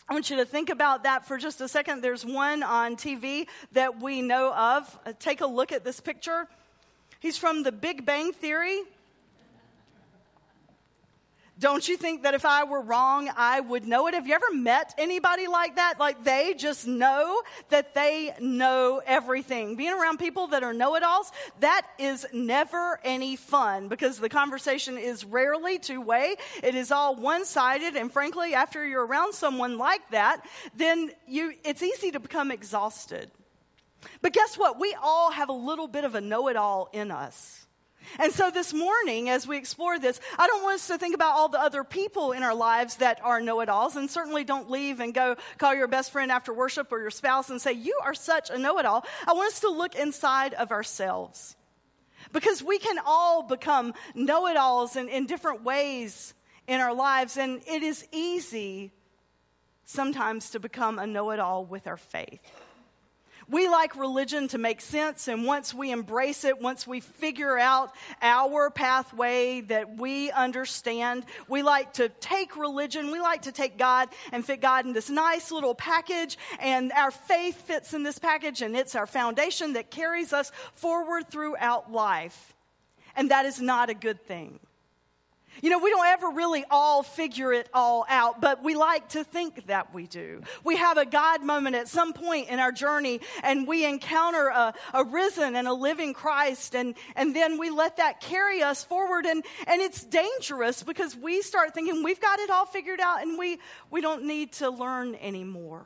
I 0.10 0.14
want 0.14 0.30
you 0.30 0.36
to 0.38 0.46
think 0.46 0.70
about 0.70 1.04
that 1.04 1.26
for 1.26 1.38
just 1.38 1.62
a 1.62 1.70
second. 1.70 2.02
There's 2.02 2.26
one 2.26 2.64
on 2.64 2.98
TV 2.98 3.48
that 3.72 4.02
we 4.02 4.22
know 4.22 4.54
of. 4.54 5.00
Uh, 5.06 5.14
take 5.18 5.40
a 5.40 5.48
look 5.48 5.72
at 5.72 5.86
this 5.86 6.02
picture. 6.02 6.50
He's 7.22 7.38
from 7.38 7.64
the 7.64 7.72
Big 7.72 8.06
Bang 8.06 8.34
Theory. 8.34 8.82
Don't 11.58 11.88
you 11.88 11.96
think 11.96 12.24
that 12.24 12.34
if 12.34 12.44
I 12.44 12.66
were 12.66 12.82
wrong, 12.82 13.30
I 13.36 13.62
would 13.62 13.88
know 13.88 14.08
it? 14.08 14.14
Have 14.14 14.28
you 14.28 14.34
ever 14.34 14.52
met 14.52 14.94
anybody 14.98 15.48
like 15.48 15.78
that? 15.78 15.96
Like 16.00 16.22
they 16.22 16.54
just 16.54 16.86
know 16.86 17.42
that 17.70 17.94
they 17.94 18.34
know 18.42 19.02
everything. 19.06 19.78
Being 19.78 19.94
around 19.94 20.20
people 20.20 20.48
that 20.48 20.64
are 20.64 20.74
know 20.74 20.96
it 20.96 21.04
alls, 21.04 21.32
that 21.62 21.88
is 21.98 22.28
never 22.34 23.00
any 23.06 23.38
fun 23.38 23.88
because 23.88 24.20
the 24.20 24.28
conversation 24.28 24.98
is 24.98 25.24
rarely 25.24 25.80
two 25.80 26.02
way. 26.02 26.36
It 26.62 26.76
is 26.76 26.92
all 26.92 27.16
one 27.16 27.46
sided. 27.46 27.96
And 27.96 28.12
frankly, 28.12 28.54
after 28.54 28.86
you're 28.86 29.06
around 29.06 29.34
someone 29.34 29.78
like 29.78 30.10
that, 30.12 30.46
then 30.76 31.12
you, 31.26 31.54
it's 31.64 31.82
easy 31.82 32.12
to 32.12 32.20
become 32.20 32.52
exhausted. 32.52 33.32
But 34.22 34.34
guess 34.34 34.58
what? 34.58 34.78
We 34.78 34.94
all 35.02 35.32
have 35.32 35.48
a 35.48 35.54
little 35.54 35.88
bit 35.88 36.04
of 36.04 36.16
a 36.16 36.22
know 36.22 36.50
it 36.50 36.58
all 36.58 36.90
in 36.92 37.12
us. 37.12 37.65
And 38.20 38.32
so 38.32 38.50
this 38.52 38.74
morning, 38.74 39.30
as 39.30 39.48
we 39.48 39.58
explore 39.58 40.00
this, 40.00 40.20
I 40.38 40.48
don't 40.48 40.64
want 40.64 40.76
us 40.76 40.88
to 40.88 40.98
think 40.98 41.16
about 41.16 41.36
all 41.36 41.50
the 41.50 41.60
other 41.60 41.84
people 41.84 42.32
in 42.32 42.44
our 42.44 42.56
lives 42.56 42.98
that 42.98 43.20
are 43.24 43.42
know 43.42 43.62
it 43.62 43.70
alls, 43.70 43.96
and 43.96 44.10
certainly 44.10 44.44
don't 44.44 44.70
leave 44.70 45.00
and 45.00 45.14
go 45.14 45.36
call 45.58 45.76
your 45.76 45.88
best 45.88 46.12
friend 46.12 46.32
after 46.32 46.54
worship 46.54 46.92
or 46.92 47.00
your 47.00 47.12
spouse 47.12 47.50
and 47.50 47.62
say, 47.62 47.74
You 47.74 48.00
are 48.04 48.14
such 48.14 48.50
a 48.50 48.58
know 48.58 48.80
it 48.80 48.86
all. 48.86 49.06
I 49.28 49.34
want 49.34 49.52
us 49.52 49.60
to 49.62 49.70
look 49.70 49.96
inside 49.96 50.54
of 50.54 50.72
ourselves. 50.72 51.56
Because 52.32 52.64
we 52.64 52.80
can 52.80 52.98
all 53.06 53.44
become 53.44 53.94
know 54.14 54.48
it 54.48 54.58
alls 54.58 54.96
in, 54.96 55.10
in 55.10 55.26
different 55.26 55.64
ways 55.64 56.34
in 56.68 56.82
our 56.82 56.94
lives, 56.94 57.38
and 57.38 57.62
it 57.68 57.84
is 57.84 58.08
easy 58.12 58.92
sometimes 59.86 60.50
to 60.52 60.60
become 60.60 61.00
a 61.00 61.06
know 61.06 61.32
it 61.32 61.40
all 61.40 61.66
with 61.66 61.88
our 61.88 61.98
faith. 61.98 62.40
We 63.48 63.68
like 63.68 63.96
religion 63.96 64.48
to 64.50 64.58
make 64.58 64.82
sense, 64.82 65.28
and 65.28 65.46
once 65.46 65.72
we 65.72 65.92
embrace 65.92 66.44
it, 66.44 66.60
once 66.60 66.88
we 66.88 67.00
figure 67.00 67.60
out 67.60 67.94
our 68.22 68.72
pathway 68.72 69.62
that 69.62 69.98
we 69.98 70.32
understand, 70.32 71.26
we 71.48 71.62
like 71.62 71.94
to 71.94 72.10
take 72.10 72.58
religion, 72.58 73.12
we 73.12 73.20
like 73.20 73.44
to 73.44 73.52
take 73.52 73.78
God 73.78 74.10
and 74.32 74.44
fit 74.44 74.62
God 74.62 74.86
in 74.86 74.94
this 74.94 75.12
nice 75.12 75.52
little 75.52 75.76
package, 75.76 76.40
and 76.60 76.92
our 76.94 77.12
faith 77.12 77.62
fits 77.68 77.94
in 77.94 78.02
this 78.02 78.18
package, 78.18 78.64
and 78.64 78.76
it's 78.76 78.96
our 78.96 79.06
foundation 79.06 79.74
that 79.74 79.92
carries 79.92 80.34
us 80.34 80.52
forward 80.74 81.30
throughout 81.30 81.92
life. 81.92 82.56
And 83.16 83.30
that 83.30 83.46
is 83.46 83.62
not 83.62 83.90
a 83.92 83.94
good 83.94 84.26
thing. 84.26 84.60
You 85.62 85.70
know, 85.70 85.80
we 85.80 85.90
don't 85.90 86.06
ever 86.06 86.30
really 86.30 86.66
all 86.70 87.04
figure 87.04 87.54
it 87.54 87.70
all 87.74 88.06
out, 88.10 88.42
but 88.42 88.64
we 88.64 88.76
like 88.76 89.10
to 89.10 89.24
think 89.24 89.68
that 89.68 89.94
we 89.94 90.08
do. 90.08 90.42
We 90.64 90.76
have 90.78 90.98
a 90.98 91.06
God 91.06 91.44
moment 91.44 91.76
at 91.76 91.88
some 91.88 92.14
point 92.14 92.50
in 92.50 92.60
our 92.60 92.72
journey, 92.72 93.22
and 93.44 93.68
we 93.68 93.86
encounter 93.86 94.48
a, 94.48 94.74
a 94.94 95.04
risen 95.04 95.56
and 95.56 95.68
a 95.68 95.74
living 95.74 96.14
Christ, 96.14 96.76
and, 96.76 96.96
and 97.16 97.36
then 97.36 97.58
we 97.58 97.70
let 97.70 97.98
that 97.98 98.22
carry 98.22 98.62
us 98.62 98.84
forward. 98.84 99.26
And, 99.26 99.44
and 99.68 99.82
it's 99.82 100.04
dangerous 100.04 100.84
because 100.84 101.16
we 101.16 101.42
start 101.42 101.74
thinking 101.74 102.04
we've 102.04 102.22
got 102.22 102.40
it 102.40 102.50
all 102.50 102.66
figured 102.66 103.00
out 103.00 103.22
and 103.22 103.38
we, 103.38 103.60
we 103.92 104.02
don't 104.02 104.26
need 104.26 104.54
to 104.54 104.70
learn 104.70 105.16
anymore. 105.16 105.86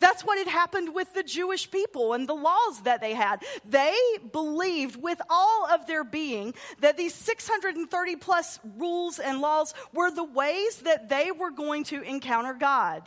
That's 0.00 0.22
what 0.22 0.38
had 0.38 0.48
happened 0.48 0.94
with 0.94 1.12
the 1.14 1.22
Jewish 1.22 1.70
people 1.70 2.12
and 2.12 2.28
the 2.28 2.34
laws 2.34 2.82
that 2.82 3.00
they 3.00 3.14
had. 3.14 3.42
They 3.68 3.96
believed 4.32 5.00
with 5.00 5.20
all 5.28 5.66
of 5.66 5.86
their 5.86 6.04
being 6.04 6.54
that 6.80 6.96
these 6.96 7.14
630 7.14 8.16
plus 8.16 8.58
rules 8.76 9.18
and 9.18 9.40
laws 9.40 9.74
were 9.92 10.10
the 10.10 10.24
ways 10.24 10.78
that 10.78 11.08
they 11.08 11.30
were 11.30 11.50
going 11.50 11.84
to 11.84 12.02
encounter 12.02 12.54
God. 12.54 13.02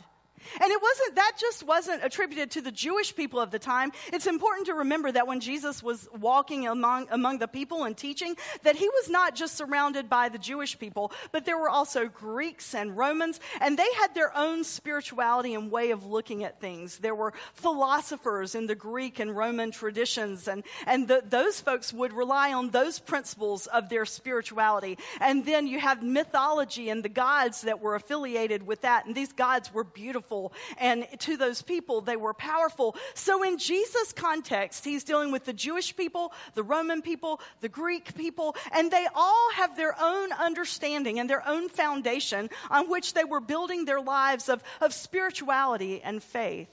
And 0.62 0.72
it 0.72 0.82
wasn't, 0.82 1.16
that 1.16 1.34
just 1.40 1.64
wasn't 1.64 2.04
attributed 2.04 2.52
to 2.52 2.62
the 2.62 2.72
Jewish 2.72 3.16
people 3.16 3.40
of 3.40 3.52
the 3.52 3.60
time. 3.60 3.92
It's 4.14 4.28
important 4.28 4.68
to 4.68 4.74
remember 4.74 5.12
that 5.12 5.28
when 5.28 5.40
Jesus 5.40 5.84
was 5.84 6.08
walking 6.18 6.68
among, 6.68 7.08
among 7.12 7.40
the 7.40 7.48
people 7.48 7.84
and 7.84 7.96
teaching, 7.96 8.36
that 8.64 8.76
he 8.76 8.88
was 8.88 9.10
not 9.10 9.36
just 9.36 9.56
surrounded 9.56 10.10
by 10.10 10.30
the 10.30 10.38
Jewish 10.38 10.78
people, 10.78 11.12
but 11.32 11.46
there 11.46 11.58
were 11.58 11.70
also 11.70 12.08
Greeks 12.08 12.74
and 12.74 12.98
Romans, 12.98 13.40
and 13.62 13.78
they 13.78 13.92
had 14.00 14.14
their 14.16 14.36
own 14.36 14.64
spirituality 14.64 15.54
and 15.54 15.72
way 15.72 15.92
of 15.92 16.06
looking 16.06 16.44
at 16.44 16.60
things. 16.62 17.00
There 17.00 17.16
were 17.16 17.34
philosophers 17.54 18.56
in 18.56 18.68
the 18.68 18.76
Greek 18.76 19.20
and 19.20 19.36
Roman 19.36 19.72
traditions, 19.72 20.48
and, 20.48 20.64
and 20.86 21.08
the, 21.08 21.24
those 21.28 21.60
folks 21.60 21.92
would 21.94 22.14
rely 22.14 22.54
on 22.54 22.70
those 22.70 23.00
principles 23.00 23.68
of 23.68 23.90
their 23.90 24.06
spirituality. 24.06 24.98
And 25.20 25.46
then 25.46 25.68
you 25.68 25.80
have 25.80 26.04
mythology 26.04 26.90
and 26.90 27.04
the 27.04 27.10
gods 27.10 27.62
that 27.62 27.82
were 27.82 27.96
affiliated 27.96 28.66
with 28.66 28.82
that, 28.82 29.06
and 29.06 29.16
these 29.16 29.34
gods 29.34 29.74
were 29.74 29.84
beautiful 29.84 30.29
beautiful, 30.30 30.54
and 30.78 31.08
to 31.20 31.38
those 31.38 31.62
people, 31.62 32.02
they 32.02 32.16
were 32.16 32.34
powerful. 32.34 32.96
So, 33.14 33.44
in 33.44 33.58
Jesus' 33.58 34.14
context, 34.14 34.86
he's 34.86 35.04
dealing 35.04 35.32
with 35.32 35.46
the 35.46 35.54
Jewish 35.54 35.96
people, 35.96 36.34
the 36.54 36.64
Roman 36.64 37.02
people, 37.02 37.42
the 37.62 37.70
Greek 37.70 38.16
people, 38.16 38.56
and 38.72 38.92
they 38.92 39.08
all 39.16 39.52
have 39.56 39.76
their 39.76 39.96
own 40.00 40.32
understanding 40.34 41.20
and 41.20 41.30
their 41.30 41.48
own 41.48 41.70
foundation 41.70 42.50
on 42.70 42.90
which 42.90 43.14
they 43.14 43.24
were 43.24 43.40
building 43.42 43.86
their 43.86 44.02
lives 44.02 44.50
of, 44.50 44.64
of 44.82 44.94
spirituality 44.94 46.02
and 46.04 46.22
faith. 46.22 46.70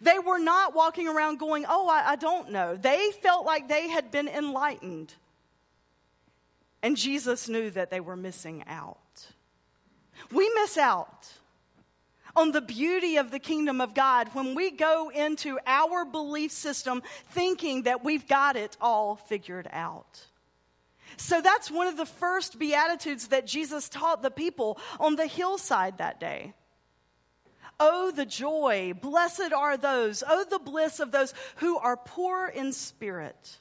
They 0.00 0.18
were 0.18 0.38
not 0.38 0.74
walking 0.74 1.08
around 1.08 1.38
going, 1.38 1.64
Oh, 1.68 1.88
I, 1.88 2.12
I 2.12 2.16
don't 2.16 2.50
know. 2.50 2.76
They 2.76 3.10
felt 3.22 3.44
like 3.44 3.68
they 3.68 3.88
had 3.88 4.10
been 4.10 4.28
enlightened. 4.28 5.14
And 6.82 6.96
Jesus 6.96 7.48
knew 7.48 7.70
that 7.70 7.90
they 7.90 8.00
were 8.00 8.16
missing 8.16 8.64
out. 8.66 9.26
We 10.32 10.48
miss 10.54 10.78
out 10.78 11.39
on 12.36 12.52
the 12.52 12.60
beauty 12.60 13.16
of 13.16 13.30
the 13.30 13.38
kingdom 13.38 13.80
of 13.80 13.94
God 13.94 14.28
when 14.32 14.54
we 14.54 14.70
go 14.70 15.10
into 15.14 15.58
our 15.66 16.04
belief 16.04 16.52
system 16.52 17.02
thinking 17.30 17.82
that 17.82 18.04
we've 18.04 18.26
got 18.26 18.56
it 18.56 18.76
all 18.80 19.16
figured 19.16 19.68
out. 19.72 20.26
So 21.16 21.40
that's 21.40 21.70
one 21.70 21.86
of 21.86 21.96
the 21.96 22.06
first 22.06 22.58
Beatitudes 22.58 23.28
that 23.28 23.46
Jesus 23.46 23.88
taught 23.88 24.22
the 24.22 24.30
people 24.30 24.78
on 24.98 25.16
the 25.16 25.26
hillside 25.26 25.98
that 25.98 26.20
day. 26.20 26.54
Oh, 27.78 28.10
the 28.10 28.26
joy, 28.26 28.92
blessed 29.00 29.52
are 29.54 29.76
those, 29.76 30.22
oh, 30.26 30.44
the 30.48 30.58
bliss 30.58 31.00
of 31.00 31.12
those 31.12 31.34
who 31.56 31.78
are 31.78 31.96
poor 31.96 32.46
in 32.46 32.72
spirit 32.72 33.58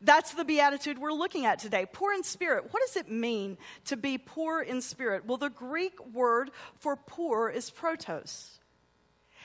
that's 0.00 0.34
the 0.34 0.44
beatitude 0.44 0.98
we're 0.98 1.12
looking 1.12 1.46
at 1.46 1.58
today. 1.58 1.86
Poor 1.92 2.12
in 2.12 2.22
spirit. 2.22 2.72
What 2.72 2.82
does 2.86 2.96
it 2.96 3.10
mean 3.10 3.58
to 3.86 3.96
be 3.96 4.18
poor 4.18 4.62
in 4.62 4.80
spirit? 4.80 5.26
Well, 5.26 5.38
the 5.38 5.50
Greek 5.50 5.94
word 6.12 6.50
for 6.78 6.96
poor 6.96 7.48
is 7.48 7.70
ptochos. 7.70 8.58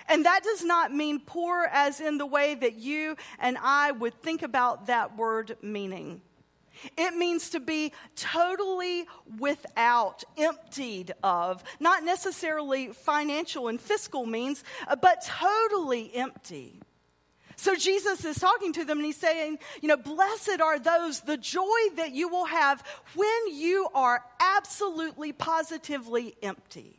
And 0.08 0.25
that 0.25 0.43
does 0.43 0.63
not 0.63 0.93
mean 0.93 1.22
poor 1.25 1.67
as 1.72 2.01
in 2.01 2.17
the 2.17 2.25
way 2.25 2.55
that 2.55 2.75
you 2.75 3.15
and 3.39 3.58
I 3.62 3.91
would 3.91 4.22
think 4.22 4.41
about 4.41 4.88
that 4.88 5.15
word 5.17 5.58
meaning. 5.62 6.22
It 6.98 7.15
means 7.15 7.51
to 7.51 7.60
be 7.60 7.93
totally 8.15 9.05
without, 9.38 10.24
emptied 10.38 11.13
of, 11.22 11.63
not 11.79 12.03
necessarily 12.03 12.88
financial 12.88 13.67
and 13.67 13.79
fiscal 13.79 14.25
means, 14.25 14.63
uh, 14.88 14.96
but 14.96 15.24
totally 15.24 16.12
empty. 16.15 16.79
So 17.62 17.75
Jesus 17.75 18.25
is 18.25 18.39
talking 18.39 18.74
to 18.74 18.84
them 18.84 18.98
and 18.98 19.06
he's 19.06 19.18
saying, 19.18 19.60
you 19.84 19.88
know, 19.88 19.96
blessed 19.96 20.60
are 20.62 20.80
those, 20.80 21.22
the 21.22 21.38
joy 21.38 21.62
that 21.96 22.12
you 22.12 22.27
will 22.27 22.46
have 22.46 22.84
when 23.13 23.30
you 23.51 23.88
are 23.94 24.25
absolutely, 24.39 25.32
positively 25.32 26.34
empty. 26.41 26.98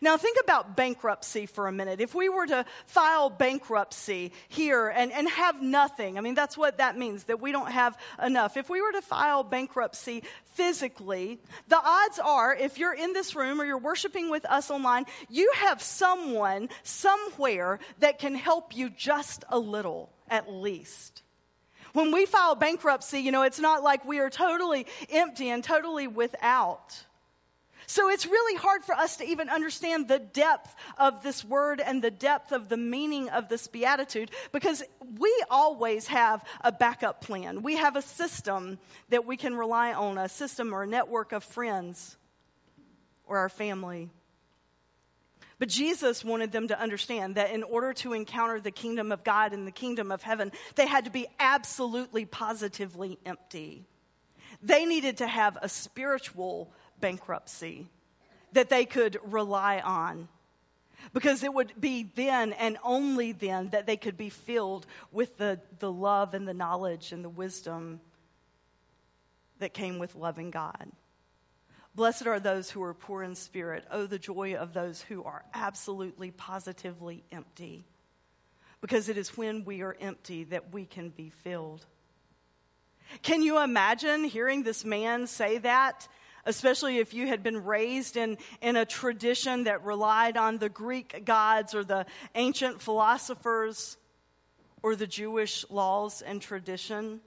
Now, 0.00 0.16
think 0.16 0.38
about 0.42 0.76
bankruptcy 0.76 1.46
for 1.46 1.68
a 1.68 1.72
minute. 1.72 2.00
If 2.00 2.14
we 2.14 2.28
were 2.28 2.46
to 2.46 2.64
file 2.86 3.30
bankruptcy 3.30 4.32
here 4.48 4.88
and, 4.88 5.12
and 5.12 5.28
have 5.28 5.62
nothing, 5.62 6.18
I 6.18 6.20
mean, 6.20 6.34
that's 6.34 6.56
what 6.56 6.78
that 6.78 6.98
means, 6.98 7.24
that 7.24 7.40
we 7.40 7.52
don't 7.52 7.70
have 7.70 7.96
enough. 8.22 8.56
If 8.56 8.68
we 8.68 8.80
were 8.80 8.92
to 8.92 9.02
file 9.02 9.42
bankruptcy 9.42 10.22
physically, 10.54 11.38
the 11.68 11.80
odds 11.82 12.18
are, 12.18 12.54
if 12.54 12.78
you're 12.78 12.94
in 12.94 13.12
this 13.12 13.34
room 13.34 13.60
or 13.60 13.64
you're 13.64 13.78
worshiping 13.78 14.30
with 14.30 14.44
us 14.44 14.70
online, 14.70 15.06
you 15.28 15.50
have 15.56 15.82
someone 15.82 16.68
somewhere 16.82 17.78
that 18.00 18.18
can 18.18 18.34
help 18.34 18.76
you 18.76 18.90
just 18.90 19.44
a 19.48 19.58
little, 19.58 20.10
at 20.28 20.50
least. 20.50 21.22
When 21.92 22.12
we 22.12 22.26
file 22.26 22.54
bankruptcy, 22.54 23.20
you 23.20 23.32
know, 23.32 23.42
it's 23.42 23.60
not 23.60 23.82
like 23.82 24.04
we 24.04 24.18
are 24.18 24.28
totally 24.28 24.86
empty 25.10 25.48
and 25.48 25.64
totally 25.64 26.06
without. 26.06 27.02
So 27.86 28.10
it's 28.10 28.26
really 28.26 28.56
hard 28.58 28.82
for 28.82 28.94
us 28.94 29.16
to 29.18 29.24
even 29.24 29.48
understand 29.48 30.08
the 30.08 30.18
depth 30.18 30.74
of 30.98 31.22
this 31.22 31.44
word 31.44 31.80
and 31.80 32.02
the 32.02 32.10
depth 32.10 32.52
of 32.52 32.68
the 32.68 32.76
meaning 32.76 33.28
of 33.30 33.48
this 33.48 33.68
beatitude 33.68 34.30
because 34.52 34.82
we 35.18 35.44
always 35.50 36.08
have 36.08 36.44
a 36.62 36.72
backup 36.72 37.20
plan. 37.20 37.62
We 37.62 37.76
have 37.76 37.96
a 37.96 38.02
system 38.02 38.78
that 39.08 39.24
we 39.24 39.36
can 39.36 39.54
rely 39.54 39.92
on, 39.92 40.18
a 40.18 40.28
system 40.28 40.74
or 40.74 40.82
a 40.82 40.86
network 40.86 41.32
of 41.32 41.44
friends 41.44 42.16
or 43.26 43.38
our 43.38 43.48
family. 43.48 44.10
But 45.58 45.68
Jesus 45.68 46.24
wanted 46.24 46.52
them 46.52 46.68
to 46.68 46.78
understand 46.78 47.36
that 47.36 47.52
in 47.52 47.62
order 47.62 47.92
to 47.94 48.12
encounter 48.12 48.60
the 48.60 48.70
kingdom 48.70 49.10
of 49.10 49.24
God 49.24 49.52
and 49.52 49.66
the 49.66 49.72
kingdom 49.72 50.12
of 50.12 50.22
heaven, 50.22 50.52
they 50.74 50.86
had 50.86 51.06
to 51.06 51.10
be 51.10 51.26
absolutely 51.38 52.26
positively 52.26 53.18
empty. 53.24 53.86
They 54.62 54.84
needed 54.84 55.18
to 55.18 55.26
have 55.26 55.56
a 55.60 55.68
spiritual 55.68 56.72
bankruptcy 57.00 57.88
that 58.52 58.68
they 58.68 58.84
could 58.84 59.18
rely 59.24 59.80
on. 59.80 60.28
Because 61.12 61.42
it 61.42 61.52
would 61.52 61.72
be 61.78 62.10
then 62.14 62.52
and 62.54 62.78
only 62.82 63.32
then 63.32 63.68
that 63.70 63.86
they 63.86 63.96
could 63.96 64.16
be 64.16 64.30
filled 64.30 64.86
with 65.12 65.36
the, 65.36 65.60
the 65.78 65.92
love 65.92 66.34
and 66.34 66.48
the 66.48 66.54
knowledge 66.54 67.12
and 67.12 67.24
the 67.24 67.28
wisdom 67.28 68.00
that 69.58 69.72
came 69.72 69.98
with 69.98 70.14
loving 70.14 70.50
God. 70.50 70.90
Blessed 71.94 72.26
are 72.26 72.40
those 72.40 72.70
who 72.70 72.82
are 72.82 72.92
poor 72.92 73.22
in 73.22 73.34
spirit. 73.34 73.84
Oh, 73.90 74.06
the 74.06 74.18
joy 74.18 74.54
of 74.54 74.74
those 74.74 75.00
who 75.00 75.24
are 75.24 75.44
absolutely, 75.54 76.30
positively 76.30 77.24
empty. 77.32 77.84
Because 78.82 79.08
it 79.08 79.16
is 79.16 79.36
when 79.36 79.64
we 79.64 79.82
are 79.82 79.96
empty 79.98 80.44
that 80.44 80.72
we 80.72 80.84
can 80.84 81.08
be 81.08 81.30
filled. 81.30 81.86
Can 83.22 83.42
you 83.42 83.62
imagine 83.62 84.24
hearing 84.24 84.62
this 84.62 84.84
man 84.84 85.26
say 85.26 85.58
that? 85.58 86.06
Especially 86.46 86.98
if 86.98 87.12
you 87.12 87.26
had 87.26 87.42
been 87.42 87.64
raised 87.64 88.16
in, 88.16 88.38
in 88.62 88.76
a 88.76 88.86
tradition 88.86 89.64
that 89.64 89.84
relied 89.84 90.36
on 90.36 90.58
the 90.58 90.68
Greek 90.68 91.24
gods 91.24 91.74
or 91.74 91.84
the 91.84 92.06
ancient 92.34 92.80
philosophers 92.80 93.98
or 94.82 94.96
the 94.96 95.06
Jewish 95.06 95.68
laws 95.68 96.22
and 96.22 96.40
tradition 96.40 97.20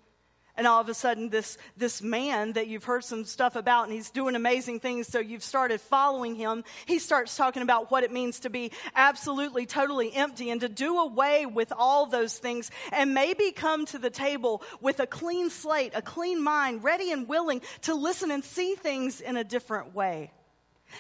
and 0.58 0.68
all 0.68 0.82
of 0.82 0.90
a 0.90 0.94
sudden 0.94 1.30
this, 1.30 1.58
this 1.78 2.02
man 2.02 2.54
that 2.54 2.68
you've 2.68 2.84
heard 2.84 3.04
some 3.04 3.24
stuff 3.24 3.56
about 3.56 3.86
and 3.86 3.94
he's 3.94 4.12
doing 4.12 4.36
amazing 4.36 4.80
things 4.80 5.08
so 5.08 5.20
you've 5.20 5.44
started 5.44 5.80
following 5.82 6.36
him 6.36 6.64
he 6.86 7.00
starts 7.00 7.36
talking 7.36 7.62
about 7.62 7.92
what 7.92 8.04
it 8.04 8.12
means 8.12 8.42
to 8.42 8.50
be 8.50 8.72
absolutely 8.96 9.66
totally 9.66 10.14
empty 10.14 10.50
and 10.50 10.62
to 10.62 10.70
do 10.70 11.00
away 11.00 11.46
with 11.46 11.72
all 11.76 12.06
those 12.06 12.38
things 12.38 12.72
and 12.92 13.14
maybe 13.14 13.52
come 13.52 13.86
to 13.86 13.98
the 13.98 14.10
table 14.10 14.62
with 14.82 15.00
a 15.00 15.08
clean 15.08 15.50
slate 15.50 15.94
a 15.96 16.02
clean 16.02 16.42
mind 16.42 16.84
ready 16.84 17.12
and 17.12 17.28
willing 17.28 17.62
to 17.82 17.94
listen 17.94 18.32
and 18.32 18.44
see 18.44 18.76
things 18.76 19.22
in 19.22 19.38
a 19.38 19.44
different 19.44 19.94
way 19.96 20.32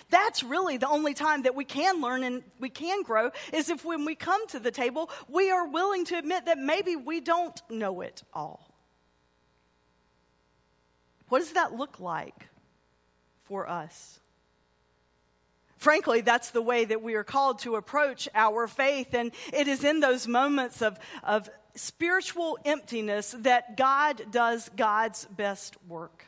that's 0.09 0.43
really 0.43 0.77
the 0.77 0.87
only 0.87 1.13
time 1.13 1.43
that 1.43 1.55
we 1.55 1.65
can 1.65 2.01
learn 2.01 2.23
and 2.23 2.43
we 2.59 2.69
can 2.69 3.03
grow 3.03 3.31
is 3.53 3.69
if 3.69 3.83
when 3.83 4.05
we 4.05 4.15
come 4.15 4.45
to 4.47 4.59
the 4.59 4.71
table, 4.71 5.09
we 5.27 5.51
are 5.51 5.67
willing 5.67 6.05
to 6.05 6.17
admit 6.17 6.45
that 6.45 6.57
maybe 6.57 6.95
we 6.95 7.21
don't 7.21 7.59
know 7.69 8.01
it 8.01 8.23
all. 8.33 8.68
What 11.29 11.39
does 11.39 11.53
that 11.53 11.73
look 11.73 11.99
like 11.99 12.47
for 13.45 13.69
us? 13.69 14.19
Frankly, 15.77 16.21
that's 16.21 16.51
the 16.51 16.61
way 16.61 16.83
that 16.83 17.01
we 17.01 17.15
are 17.15 17.23
called 17.23 17.59
to 17.59 17.75
approach 17.75 18.27
our 18.35 18.67
faith. 18.67 19.13
And 19.13 19.31
it 19.53 19.67
is 19.67 19.83
in 19.83 20.01
those 20.01 20.27
moments 20.27 20.81
of, 20.81 20.99
of 21.23 21.49
spiritual 21.75 22.57
emptiness 22.65 23.33
that 23.39 23.77
God 23.77 24.23
does 24.31 24.69
God's 24.75 25.25
best 25.25 25.77
work 25.87 26.25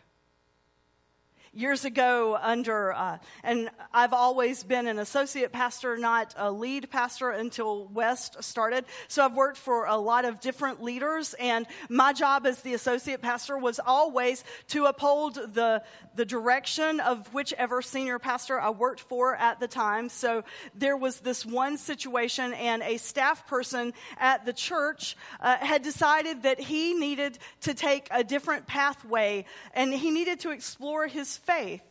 years 1.53 1.83
ago 1.83 2.37
under, 2.41 2.93
uh, 2.93 3.17
and 3.43 3.69
I've 3.93 4.13
always 4.13 4.63
been 4.63 4.87
an 4.87 4.99
associate 4.99 5.51
pastor, 5.51 5.97
not 5.97 6.33
a 6.37 6.49
lead 6.49 6.89
pastor 6.89 7.29
until 7.29 7.87
West 7.87 8.41
started. 8.41 8.85
So 9.09 9.25
I've 9.25 9.35
worked 9.35 9.57
for 9.57 9.85
a 9.85 9.97
lot 9.97 10.23
of 10.23 10.39
different 10.39 10.81
leaders, 10.81 11.35
and 11.37 11.67
my 11.89 12.13
job 12.13 12.45
as 12.45 12.61
the 12.61 12.73
associate 12.73 13.21
pastor 13.21 13.57
was 13.57 13.81
always 13.85 14.45
to 14.69 14.85
uphold 14.85 15.35
the, 15.35 15.83
the 16.15 16.23
direction 16.23 17.01
of 17.01 17.33
whichever 17.33 17.81
senior 17.81 18.17
pastor 18.17 18.57
I 18.57 18.69
worked 18.69 19.01
for 19.01 19.35
at 19.35 19.59
the 19.59 19.67
time. 19.67 20.07
So 20.07 20.45
there 20.73 20.95
was 20.95 21.19
this 21.19 21.45
one 21.45 21.77
situation, 21.77 22.53
and 22.53 22.81
a 22.81 22.95
staff 22.95 23.45
person 23.47 23.93
at 24.17 24.45
the 24.45 24.53
church 24.53 25.17
uh, 25.41 25.57
had 25.57 25.81
decided 25.81 26.43
that 26.43 26.61
he 26.61 26.93
needed 26.93 27.37
to 27.61 27.73
take 27.73 28.07
a 28.09 28.23
different 28.23 28.67
pathway, 28.67 29.43
and 29.73 29.93
he 29.93 30.11
needed 30.11 30.39
to 30.41 30.51
explore 30.51 31.07
his 31.07 31.40
faith. 31.43 31.83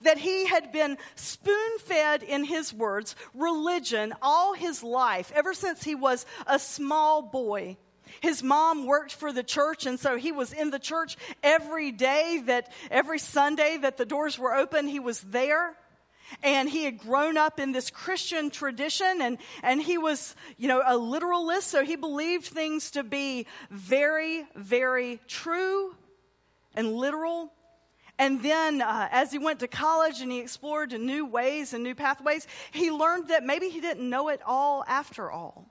That 0.00 0.18
he 0.18 0.46
had 0.46 0.72
been 0.72 0.98
spoon 1.14 1.78
fed, 1.80 2.22
in 2.22 2.44
his 2.44 2.72
words, 2.72 3.14
religion 3.34 4.12
all 4.20 4.54
his 4.54 4.82
life, 4.82 5.32
ever 5.34 5.54
since 5.54 5.82
he 5.82 5.94
was 5.94 6.26
a 6.46 6.58
small 6.58 7.22
boy. 7.22 7.76
His 8.20 8.42
mom 8.42 8.86
worked 8.86 9.14
for 9.14 9.32
the 9.32 9.42
church, 9.42 9.86
and 9.86 9.98
so 9.98 10.16
he 10.16 10.32
was 10.32 10.52
in 10.52 10.70
the 10.70 10.78
church 10.78 11.16
every 11.42 11.90
day, 11.90 12.42
that 12.46 12.70
every 12.90 13.18
Sunday 13.18 13.76
that 13.78 13.96
the 13.96 14.04
doors 14.04 14.38
were 14.38 14.54
open, 14.54 14.88
he 14.88 15.00
was 15.00 15.20
there 15.20 15.76
and 16.42 16.68
he 16.68 16.84
had 16.84 16.98
grown 16.98 17.36
up 17.36 17.60
in 17.60 17.72
this 17.72 17.90
Christian 17.90 18.50
tradition 18.50 19.20
and, 19.20 19.38
and 19.62 19.80
he 19.80 19.98
was, 19.98 20.34
you 20.56 20.68
know, 20.68 20.82
a 20.84 20.96
literalist, 20.96 21.68
so 21.68 21.84
he 21.84 21.96
believed 21.96 22.46
things 22.46 22.92
to 22.92 23.02
be 23.02 23.46
very, 23.70 24.46
very 24.54 25.20
true 25.28 25.94
and 26.74 26.92
literal. 26.94 27.52
And 28.18 28.42
then, 28.42 28.80
uh, 28.80 29.08
as 29.10 29.32
he 29.32 29.38
went 29.38 29.60
to 29.60 29.68
college 29.68 30.20
and 30.20 30.30
he 30.30 30.38
explored 30.38 30.92
new 30.92 31.26
ways 31.26 31.74
and 31.74 31.82
new 31.82 31.94
pathways, 31.94 32.46
he 32.70 32.90
learned 32.90 33.28
that 33.28 33.44
maybe 33.44 33.68
he 33.68 33.80
didn't 33.80 34.08
know 34.08 34.28
it 34.28 34.40
all 34.46 34.84
after 34.86 35.30
all. 35.30 35.68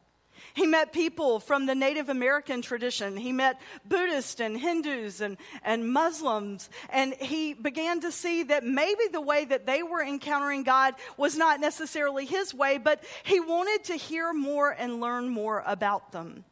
He 0.53 0.67
met 0.67 0.93
people 0.93 1.39
from 1.39 1.65
the 1.65 1.73
Native 1.73 2.09
American 2.09 2.61
tradition. 2.61 3.17
He 3.17 3.31
met 3.31 3.59
Buddhists 3.87 4.39
and 4.39 4.59
Hindus 4.59 5.21
and, 5.21 5.37
and 5.63 5.91
Muslims. 5.91 6.69
And 6.89 7.15
he 7.15 7.53
began 7.53 8.01
to 8.01 8.11
see 8.11 8.43
that 8.43 8.63
maybe 8.63 9.07
the 9.11 9.21
way 9.21 9.45
that 9.45 9.65
they 9.65 9.81
were 9.81 10.03
encountering 10.03 10.63
God 10.63 10.93
was 11.17 11.37
not 11.37 11.59
necessarily 11.59 12.25
his 12.25 12.53
way, 12.53 12.77
but 12.77 13.03
he 13.23 13.39
wanted 13.39 13.85
to 13.85 13.95
hear 13.95 14.31
more 14.33 14.69
and 14.69 15.01
learn 15.01 15.29
more 15.29 15.63
about 15.65 16.11
them. 16.11 16.45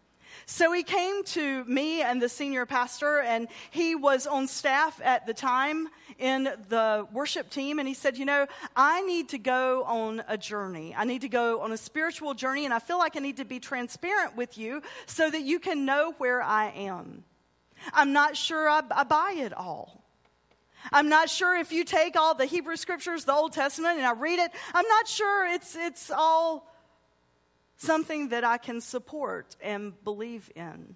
So 0.46 0.72
he 0.72 0.84
came 0.84 1.24
to 1.26 1.64
me 1.66 2.02
and 2.02 2.22
the 2.22 2.30
senior 2.30 2.66
pastor, 2.66 3.20
and 3.20 3.48
he 3.70 3.96
was 3.96 4.28
on 4.28 4.48
staff 4.48 5.00
at 5.04 5.26
the 5.26 5.34
time 5.34 5.88
in 6.20 6.44
the 6.70 7.08
worship 7.12 7.50
team. 7.50 7.80
And 7.80 7.88
he 7.88 7.94
said, 7.94 8.18
You 8.18 8.26
know, 8.26 8.48
I 8.76 9.02
need 9.02 9.30
to 9.30 9.38
go 9.38 9.84
on 9.84 10.24
a 10.28 10.38
journey. 10.38 10.94
I 10.98 11.06
need 11.06 11.22
to 11.22 11.30
go 11.30 11.62
on 11.62 11.72
a 11.72 11.78
spiritual 11.78 12.34
journey, 12.34 12.66
and 12.66 12.74
I 12.74 12.80
feel 12.80 12.98
like 12.98 13.16
I 13.16 13.20
need 13.20 13.38
to 13.38 13.46
be 13.46 13.60
transparent 13.60 14.36
with 14.36 14.58
you 14.58 14.82
so 15.06 15.30
that 15.30 15.42
you 15.42 15.60
can 15.60 15.86
know 15.86 16.14
where 16.18 16.42
I 16.42 16.70
am. 16.72 17.24
I'm 17.94 18.14
not 18.14 18.38
sure 18.38 18.70
I, 18.70 18.82
I 18.92 19.04
buy 19.04 19.36
it 19.38 19.54
all. 19.54 20.02
I'm 20.92 21.10
not 21.10 21.30
sure 21.30 21.56
if 21.58 21.72
you 21.72 21.84
take 21.84 22.16
all 22.16 22.34
the 22.34 22.46
Hebrew 22.46 22.76
scriptures, 22.76 23.26
the 23.26 23.34
Old 23.34 23.54
Testament, 23.54 23.98
and 23.98 24.06
I 24.06 24.14
read 24.14 24.40
it, 24.40 24.52
I'm 24.74 24.88
not 24.88 25.08
sure 25.08 25.48
it's, 25.48 25.76
it's 25.76 26.10
all 26.10 26.71
something 27.82 28.30
that 28.30 28.44
I 28.44 28.58
can 28.58 28.80
support 28.80 29.56
and 29.62 29.94
believe 30.04 30.52
in. 30.56 30.96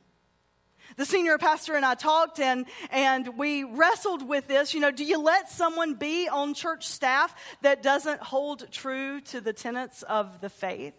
The 0.97 1.05
senior 1.05 1.39
pastor 1.39 1.73
and 1.75 1.83
I 1.83 1.95
talked 1.95 2.39
and, 2.39 2.67
and 2.91 3.39
we 3.39 3.63
wrestled 3.63 4.27
with 4.27 4.47
this. 4.47 4.73
You 4.75 4.81
know, 4.81 4.91
do 4.91 5.03
you 5.03 5.19
let 5.19 5.49
someone 5.49 5.95
be 5.95 6.29
on 6.29 6.53
church 6.53 6.87
staff 6.87 7.35
that 7.63 7.81
doesn't 7.81 8.21
hold 8.21 8.71
true 8.71 9.19
to 9.21 9.41
the 9.41 9.51
tenets 9.51 10.03
of 10.03 10.41
the 10.41 10.49
faith, 10.49 10.93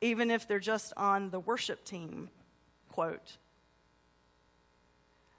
even 0.00 0.30
if 0.30 0.48
they're 0.48 0.58
just 0.58 0.92
on 0.96 1.30
the 1.30 1.38
worship 1.38 1.84
team? 1.84 2.30
Quote 2.88 3.38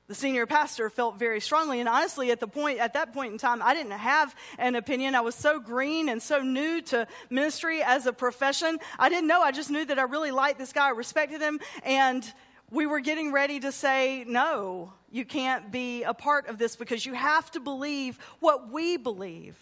the 0.08 0.16
senior 0.16 0.46
pastor 0.46 0.90
felt 0.90 1.18
very 1.18 1.40
strongly. 1.40 1.80
And 1.80 1.90
honestly 1.90 2.32
at 2.32 2.40
the 2.40 2.48
point 2.48 2.80
at 2.80 2.94
that 2.94 3.14
point 3.14 3.32
in 3.32 3.38
time 3.38 3.62
i 3.62 3.74
didn't 3.74 3.92
have 3.92 4.36
an 4.58 4.76
opinion. 4.76 5.16
I 5.16 5.22
was 5.22 5.36
so 5.36 5.60
green 5.60 6.10
and 6.10 6.22
so 6.22 6.40
new 6.40 6.82
to 6.84 7.08
ministry 7.30 7.82
as 7.82 8.06
a 8.06 8.14
profession. 8.14 8.78
I 9.00 9.10
didn't 9.10 9.28
know. 9.28 9.42
I 9.42 9.52
just 9.52 9.70
knew 9.70 9.86
that 9.86 10.00
i 10.00 10.04
really 10.04 10.32
liked 10.32 10.60
this 10.60 10.74
guy. 10.74 10.88
I 10.88 10.92
respected 10.92 11.42
him. 11.42 11.60
And 11.84 12.26
we 12.72 12.86
were 12.86 13.00
getting 13.00 13.32
ready 13.32 13.60
to 13.60 13.72
say 13.72 14.26
no 14.28 14.94
you 15.12 15.24
can't 15.24 15.72
be 15.72 16.04
a 16.04 16.14
part 16.14 16.48
of 16.48 16.58
this 16.58 16.76
because 16.76 17.06
you 17.06 17.14
have 17.14 17.50
to 17.52 17.62
believe 17.62 18.20
what 18.42 18.70
we 18.70 18.98
believe 18.98 19.56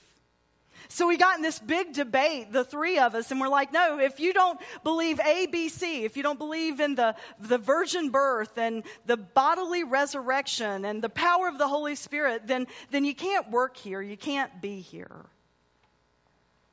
so 0.94 1.08
we 1.08 1.18
got 1.18 1.38
in 1.38 1.42
this 1.42 1.58
big 1.58 1.94
debate, 1.94 2.52
the 2.54 2.64
three 2.64 3.00
of 3.00 3.16
us, 3.16 3.32
and 3.32 3.42
we're 3.42 3.48
like, 3.48 3.74
no, 3.74 3.98
if 3.98 4.20
you 4.20 4.32
don't 4.32 4.60
believe 4.84 5.20
A, 5.22 5.48
B, 5.48 5.68
C, 5.68 6.04
if 6.06 6.16
you 6.16 6.22
don't 6.22 6.38
believe 6.38 6.80
in 6.80 6.94
the, 6.94 7.16
the 7.40 7.58
virgin 7.58 8.12
birth 8.12 8.60
and 8.60 8.84
the 9.08 9.18
bodily 9.18 9.84
resurrection 9.84 10.86
and 10.86 11.02
the 11.02 11.10
power 11.10 11.48
of 11.48 11.58
the 11.58 11.68
Holy 11.68 11.96
Spirit, 11.96 12.46
then, 12.46 12.68
then 12.92 13.06
you 13.06 13.16
can't 13.16 13.50
work 13.50 13.76
here. 13.76 14.04
You 14.04 14.16
can't 14.16 14.62
be 14.62 14.82
here. 14.82 15.26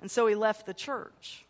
And 0.02 0.10
so 0.10 0.26
he 0.26 0.34
left 0.34 0.66
the 0.66 0.74
church. 0.74 1.46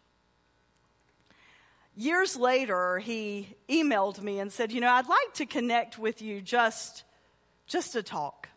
Years 1.96 2.36
later, 2.36 2.98
he 2.98 3.48
emailed 3.68 4.22
me 4.22 4.38
and 4.38 4.52
said, 4.52 4.70
You 4.70 4.80
know, 4.80 4.90
I'd 4.90 5.08
like 5.08 5.34
to 5.34 5.46
connect 5.46 5.98
with 5.98 6.22
you 6.22 6.40
just, 6.40 7.02
just 7.66 7.94
to 7.94 8.04
talk. 8.04 8.48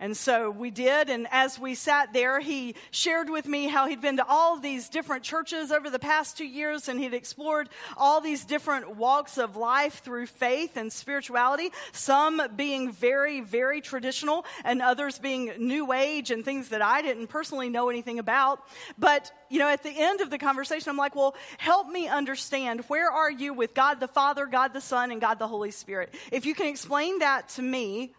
And 0.00 0.16
so 0.16 0.50
we 0.50 0.70
did, 0.70 1.10
and 1.10 1.26
as 1.32 1.58
we 1.58 1.74
sat 1.74 2.12
there, 2.12 2.38
he 2.38 2.76
shared 2.92 3.28
with 3.28 3.46
me 3.46 3.66
how 3.66 3.88
he'd 3.88 4.00
been 4.00 4.18
to 4.18 4.26
all 4.28 4.56
these 4.56 4.88
different 4.88 5.24
churches 5.24 5.72
over 5.72 5.90
the 5.90 5.98
past 5.98 6.38
two 6.38 6.46
years, 6.46 6.88
and 6.88 7.00
he'd 7.00 7.14
explored 7.14 7.68
all 7.96 8.20
these 8.20 8.44
different 8.44 8.94
walks 8.94 9.38
of 9.38 9.56
life 9.56 10.00
through 10.04 10.26
faith 10.26 10.76
and 10.76 10.92
spirituality, 10.92 11.70
some 11.90 12.40
being 12.54 12.92
very, 12.92 13.40
very 13.40 13.80
traditional, 13.80 14.44
and 14.64 14.80
others 14.80 15.18
being 15.18 15.52
new 15.58 15.92
age 15.92 16.30
and 16.30 16.44
things 16.44 16.68
that 16.68 16.80
I 16.80 17.02
didn't 17.02 17.26
personally 17.26 17.68
know 17.68 17.88
anything 17.88 18.20
about. 18.20 18.62
But, 18.98 19.32
you 19.48 19.58
know, 19.58 19.68
at 19.68 19.82
the 19.82 19.92
end 19.94 20.20
of 20.20 20.30
the 20.30 20.38
conversation, 20.38 20.90
I'm 20.90 20.96
like, 20.96 21.16
well, 21.16 21.34
help 21.58 21.88
me 21.88 22.06
understand 22.06 22.84
where 22.86 23.10
are 23.10 23.30
you 23.30 23.52
with 23.52 23.74
God 23.74 23.98
the 23.98 24.06
Father, 24.06 24.46
God 24.46 24.72
the 24.72 24.80
Son, 24.80 25.10
and 25.10 25.20
God 25.20 25.40
the 25.40 25.48
Holy 25.48 25.72
Spirit? 25.72 26.14
If 26.30 26.46
you 26.46 26.54
can 26.54 26.68
explain 26.68 27.18
that 27.18 27.48
to 27.50 27.62
me, 27.62 28.14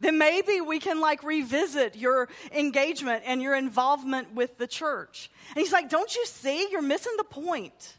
then 0.00 0.18
maybe 0.18 0.60
we 0.60 0.78
can 0.78 1.00
like 1.00 1.22
revisit 1.22 1.96
your 1.96 2.28
engagement 2.52 3.24
and 3.26 3.42
your 3.42 3.54
involvement 3.54 4.34
with 4.34 4.58
the 4.58 4.66
church. 4.66 5.30
And 5.50 5.58
he's 5.58 5.72
like, 5.72 5.90
Don't 5.90 6.14
you 6.14 6.24
see? 6.26 6.68
You're 6.70 6.82
missing 6.82 7.14
the 7.16 7.24
point. 7.24 7.96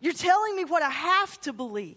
You're 0.00 0.12
telling 0.12 0.54
me 0.54 0.64
what 0.64 0.82
I 0.82 0.90
have 0.90 1.40
to 1.42 1.52
believe. 1.52 1.96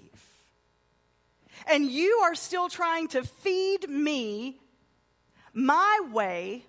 And 1.68 1.86
you 1.86 2.22
are 2.24 2.34
still 2.34 2.70
trying 2.70 3.10
to 3.10 3.24
feed 3.24 3.88
me 3.88 4.58
my 5.54 6.02
way 6.12 6.66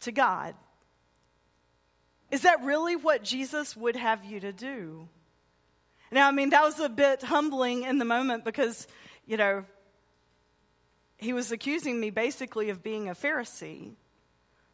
to 0.00 0.12
God. 0.12 0.54
Is 2.30 2.42
that 2.42 2.62
really 2.62 2.96
what 2.96 3.22
Jesus 3.22 3.76
would 3.76 3.96
have 3.96 4.24
you 4.24 4.40
to 4.40 4.52
do? 4.52 5.08
Now, 6.10 6.28
I 6.28 6.30
mean, 6.30 6.50
that 6.50 6.62
was 6.62 6.80
a 6.80 6.88
bit 6.88 7.22
humbling 7.22 7.82
in 7.82 7.98
the 7.98 8.04
moment 8.04 8.44
because, 8.44 8.86
you 9.26 9.36
know, 9.36 9.64
he 11.16 11.32
was 11.32 11.50
accusing 11.52 11.98
me 11.98 12.10
basically 12.10 12.70
of 12.70 12.82
being 12.82 13.08
a 13.08 13.14
Pharisee. 13.14 13.92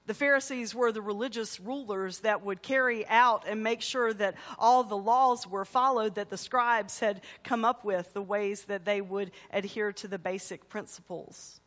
The 0.06 0.14
Pharisees 0.14 0.74
were 0.74 0.90
the 0.90 1.00
religious 1.00 1.60
rulers 1.60 2.20
that 2.20 2.44
would 2.44 2.60
carry 2.60 3.06
out 3.06 3.44
and 3.46 3.62
make 3.62 3.80
sure 3.80 4.12
that 4.12 4.34
all 4.58 4.82
the 4.82 4.96
laws 4.96 5.46
were 5.46 5.64
followed 5.64 6.16
that 6.16 6.28
the 6.28 6.36
scribes 6.36 6.98
had 6.98 7.20
come 7.44 7.64
up 7.64 7.84
with, 7.84 8.12
the 8.12 8.22
ways 8.22 8.64
that 8.64 8.84
they 8.84 9.00
would 9.00 9.30
adhere 9.52 9.92
to 9.92 10.08
the 10.08 10.18
basic 10.18 10.68
principles. 10.68 11.60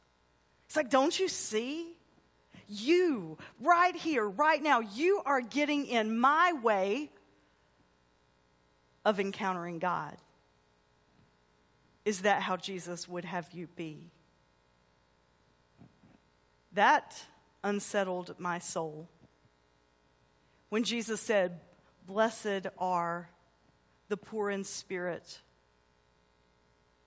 It's 0.67 0.75
like, 0.75 0.89
don't 0.89 1.17
you 1.17 1.29
see? 1.29 1.93
You, 2.67 3.37
right 3.61 3.95
here, 3.95 4.27
right 4.27 4.61
now, 4.61 4.81
you 4.81 5.21
are 5.25 5.39
getting 5.39 5.85
in 5.85 6.19
my 6.19 6.51
way 6.61 7.11
of 9.05 9.19
encountering 9.19 9.79
God. 9.79 10.17
Is 12.03 12.21
that 12.21 12.41
how 12.41 12.57
Jesus 12.57 13.07
would 13.07 13.23
have 13.23 13.49
you 13.53 13.67
be? 13.75 14.11
That 16.75 17.15
unsettled 17.63 18.35
my 18.37 18.59
soul. 18.59 19.09
When 20.69 20.83
Jesus 20.83 21.21
said, 21.21 21.59
Blessed 22.05 22.67
are 22.77 23.29
the 24.09 24.17
poor 24.17 24.49
in 24.49 24.63
spirit, 24.63 25.39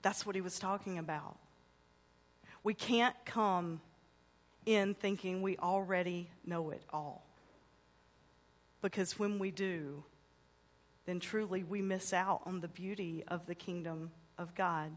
that's 0.02 0.26
what 0.26 0.34
he 0.34 0.40
was 0.40 0.58
talking 0.58 0.98
about. 0.98 1.36
We 2.64 2.74
can't 2.74 3.14
come 3.24 3.80
in 4.66 4.94
thinking 4.94 5.42
we 5.42 5.56
already 5.58 6.30
know 6.44 6.70
it 6.70 6.82
all. 6.90 7.24
Because 8.82 9.18
when 9.18 9.38
we 9.38 9.50
do, 9.50 10.02
then 11.06 11.20
truly 11.20 11.62
we 11.62 11.82
miss 11.82 12.12
out 12.12 12.42
on 12.46 12.60
the 12.60 12.68
beauty 12.68 13.22
of 13.28 13.46
the 13.46 13.54
kingdom 13.54 14.10
of 14.38 14.54
God. 14.54 14.96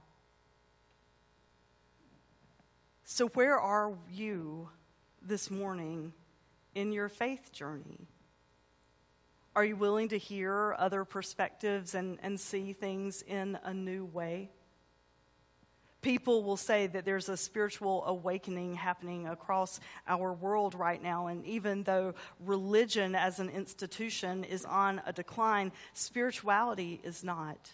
So, 3.13 3.27
where 3.27 3.59
are 3.59 3.91
you 4.09 4.69
this 5.21 5.51
morning 5.51 6.13
in 6.75 6.93
your 6.93 7.09
faith 7.09 7.51
journey? 7.51 8.07
Are 9.53 9.65
you 9.65 9.75
willing 9.75 10.07
to 10.07 10.17
hear 10.17 10.73
other 10.79 11.03
perspectives 11.03 11.93
and, 11.93 12.19
and 12.23 12.39
see 12.39 12.71
things 12.71 13.21
in 13.21 13.59
a 13.65 13.73
new 13.73 14.05
way? 14.05 14.49
People 16.01 16.41
will 16.45 16.55
say 16.55 16.87
that 16.87 17.03
there's 17.03 17.27
a 17.27 17.35
spiritual 17.35 18.05
awakening 18.05 18.75
happening 18.75 19.27
across 19.27 19.81
our 20.07 20.31
world 20.31 20.73
right 20.73 21.03
now. 21.03 21.27
And 21.27 21.45
even 21.45 21.83
though 21.83 22.13
religion 22.39 23.13
as 23.13 23.41
an 23.41 23.49
institution 23.49 24.45
is 24.45 24.63
on 24.63 25.01
a 25.05 25.11
decline, 25.11 25.73
spirituality 25.93 27.01
is 27.03 27.25
not. 27.25 27.71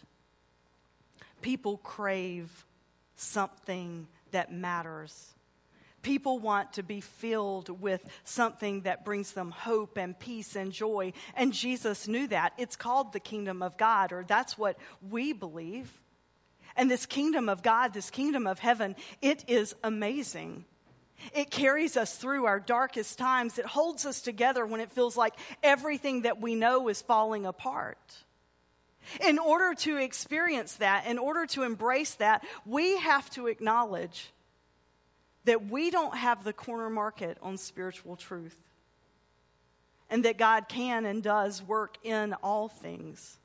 People 1.43 1.78
crave 1.78 2.65
something 3.15 4.08
that 4.38 4.54
matters. 4.54 5.34
People 6.04 6.38
want 6.38 6.73
to 6.73 6.84
be 6.84 7.02
filled 7.02 7.82
with 7.82 8.08
something 8.23 8.82
that 8.82 9.04
brings 9.04 9.32
them 9.32 9.50
hope 9.50 9.97
and 9.97 10.17
peace 10.17 10.56
and 10.56 10.71
joy. 10.71 11.12
And 11.36 11.52
Jesus 11.52 12.08
knew 12.08 12.28
that. 12.28 12.54
It's 12.60 12.76
called 12.76 13.13
the 13.13 13.19
kingdom 13.19 13.63
of 13.63 13.78
God, 13.78 14.13
or 14.13 14.23
that's 14.23 14.56
what 14.56 14.78
we 15.02 15.34
believe. 15.34 15.91
And 16.76 16.89
this 16.89 17.08
kingdom 17.08 17.50
of 17.50 17.63
God, 17.63 17.95
this 17.95 18.12
kingdom 18.12 18.45
of 18.45 18.60
heaven, 18.60 18.95
it 19.23 19.43
is 19.47 19.73
amazing. 19.84 20.65
It 21.34 21.50
carries 21.50 21.97
us 21.97 22.15
through 22.15 22.45
our 22.45 22.60
darkest 22.60 23.17
times. 23.17 23.58
It 23.58 23.65
holds 23.65 24.06
us 24.06 24.21
together 24.21 24.67
when 24.67 24.82
it 24.82 24.91
feels 24.91 25.17
like 25.17 25.34
everything 25.63 26.21
that 26.21 26.39
we 26.39 26.54
know 26.54 26.89
is 26.89 27.02
falling 27.02 27.47
apart. 27.47 27.97
In 29.26 29.39
order 29.39 29.74
to 29.76 29.98
experience 29.98 30.74
that, 30.76 31.06
in 31.08 31.17
order 31.17 31.46
to 31.48 31.63
embrace 31.63 32.15
that, 32.15 32.43
we 32.65 32.98
have 32.98 33.30
to 33.32 33.48
acknowledge 33.48 34.32
that 35.46 35.70
we 35.70 35.89
don't 35.89 36.15
have 36.15 36.43
the 36.43 36.54
corner 36.54 36.89
market 36.89 37.38
on 37.41 37.58
spiritual 37.58 38.15
truth, 38.15 38.58
and 40.10 40.26
that 40.26 40.38
God 40.38 40.67
can 40.67 41.06
and 41.06 41.24
does 41.24 41.63
work 41.63 41.98
in 42.04 42.34
all 42.43 42.67
things. 42.67 43.38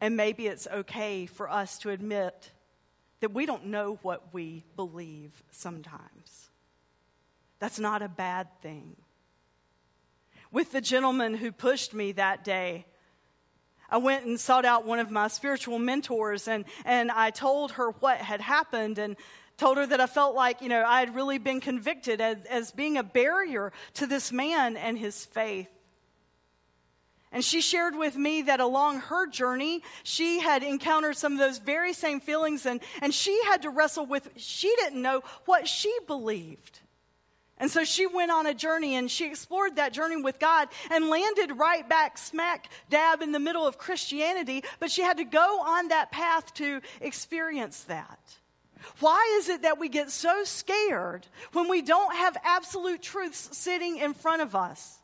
And 0.00 0.16
maybe 0.16 0.46
it's 0.46 0.66
okay 0.66 1.26
for 1.26 1.48
us 1.48 1.78
to 1.78 1.90
admit 1.90 2.50
that 3.20 3.32
we 3.32 3.46
don't 3.46 3.66
know 3.66 3.98
what 4.02 4.32
we 4.32 4.64
believe 4.74 5.30
sometimes. 5.52 6.50
That's 7.60 7.78
not 7.78 8.02
a 8.02 8.08
bad 8.08 8.48
thing. 8.62 8.96
With 10.50 10.72
the 10.72 10.80
gentleman 10.80 11.34
who 11.34 11.52
pushed 11.52 11.94
me 11.94 12.12
that 12.12 12.42
day, 12.42 12.84
I 13.92 13.98
went 13.98 14.24
and 14.24 14.40
sought 14.40 14.64
out 14.64 14.86
one 14.86 14.98
of 14.98 15.10
my 15.10 15.28
spiritual 15.28 15.78
mentors 15.78 16.48
and, 16.48 16.64
and 16.84 17.10
I 17.10 17.30
told 17.30 17.72
her 17.72 17.90
what 17.90 18.18
had 18.18 18.40
happened. 18.40 18.98
And 18.98 19.16
told 19.58 19.76
her 19.76 19.86
that 19.86 20.00
I 20.00 20.06
felt 20.06 20.34
like, 20.34 20.60
you 20.60 20.68
know, 20.68 20.82
I 20.84 21.00
had 21.00 21.14
really 21.14 21.38
been 21.38 21.60
convicted 21.60 22.20
as, 22.20 22.44
as 22.46 22.72
being 22.72 22.96
a 22.96 23.04
barrier 23.04 23.72
to 23.94 24.06
this 24.06 24.32
man 24.32 24.76
and 24.76 24.98
his 24.98 25.24
faith. 25.24 25.68
And 27.30 27.44
she 27.44 27.60
shared 27.60 27.96
with 27.96 28.16
me 28.16 28.42
that 28.42 28.60
along 28.60 29.00
her 29.00 29.26
journey, 29.26 29.82
she 30.02 30.40
had 30.40 30.62
encountered 30.62 31.16
some 31.16 31.34
of 31.34 31.38
those 31.38 31.58
very 31.58 31.92
same 31.92 32.20
feelings, 32.20 32.66
and, 32.66 32.80
and 33.00 33.14
she 33.14 33.40
had 33.44 33.62
to 33.62 33.70
wrestle 33.70 34.04
with, 34.04 34.28
she 34.36 34.74
didn't 34.76 35.00
know 35.00 35.22
what 35.46 35.68
she 35.68 35.96
believed. 36.06 36.80
And 37.58 37.70
so 37.70 37.84
she 37.84 38.06
went 38.06 38.32
on 38.32 38.46
a 38.46 38.54
journey 38.54 38.96
and 38.96 39.10
she 39.10 39.26
explored 39.26 39.76
that 39.76 39.92
journey 39.92 40.20
with 40.20 40.40
God 40.40 40.68
and 40.90 41.08
landed 41.08 41.58
right 41.58 41.88
back 41.88 42.18
smack 42.18 42.70
dab 42.90 43.22
in 43.22 43.30
the 43.32 43.38
middle 43.38 43.66
of 43.66 43.78
Christianity, 43.78 44.64
but 44.80 44.90
she 44.90 45.02
had 45.02 45.18
to 45.18 45.24
go 45.24 45.60
on 45.60 45.88
that 45.88 46.10
path 46.10 46.52
to 46.54 46.80
experience 47.00 47.84
that. 47.84 48.18
Why 48.98 49.36
is 49.38 49.48
it 49.48 49.62
that 49.62 49.78
we 49.78 49.88
get 49.88 50.10
so 50.10 50.42
scared 50.44 51.26
when 51.52 51.68
we 51.68 51.82
don't 51.82 52.14
have 52.16 52.36
absolute 52.42 53.00
truths 53.00 53.56
sitting 53.56 53.98
in 53.98 54.12
front 54.14 54.42
of 54.42 54.56
us? 54.56 54.98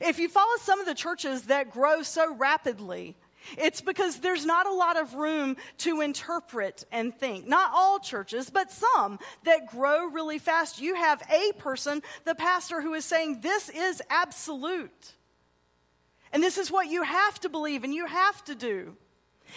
If 0.00 0.18
you 0.18 0.28
follow 0.28 0.56
some 0.60 0.80
of 0.80 0.86
the 0.86 0.94
churches 0.94 1.42
that 1.42 1.70
grow 1.70 2.02
so 2.02 2.34
rapidly, 2.34 3.16
it's 3.56 3.80
because 3.80 4.18
there's 4.18 4.44
not 4.44 4.66
a 4.66 4.72
lot 4.72 4.96
of 4.96 5.14
room 5.14 5.56
to 5.78 6.00
interpret 6.00 6.84
and 6.92 7.14
think. 7.14 7.46
Not 7.46 7.70
all 7.74 7.98
churches, 7.98 8.50
but 8.50 8.70
some 8.70 9.18
that 9.44 9.66
grow 9.68 10.06
really 10.06 10.38
fast. 10.38 10.80
You 10.80 10.94
have 10.94 11.22
a 11.30 11.52
person, 11.58 12.02
the 12.24 12.34
pastor, 12.34 12.80
who 12.80 12.94
is 12.94 13.04
saying, 13.04 13.40
This 13.40 13.68
is 13.68 14.02
absolute. 14.10 15.14
And 16.32 16.42
this 16.42 16.58
is 16.58 16.70
what 16.70 16.88
you 16.88 17.02
have 17.02 17.40
to 17.40 17.48
believe 17.48 17.84
and 17.84 17.94
you 17.94 18.06
have 18.06 18.44
to 18.44 18.54
do. 18.54 18.96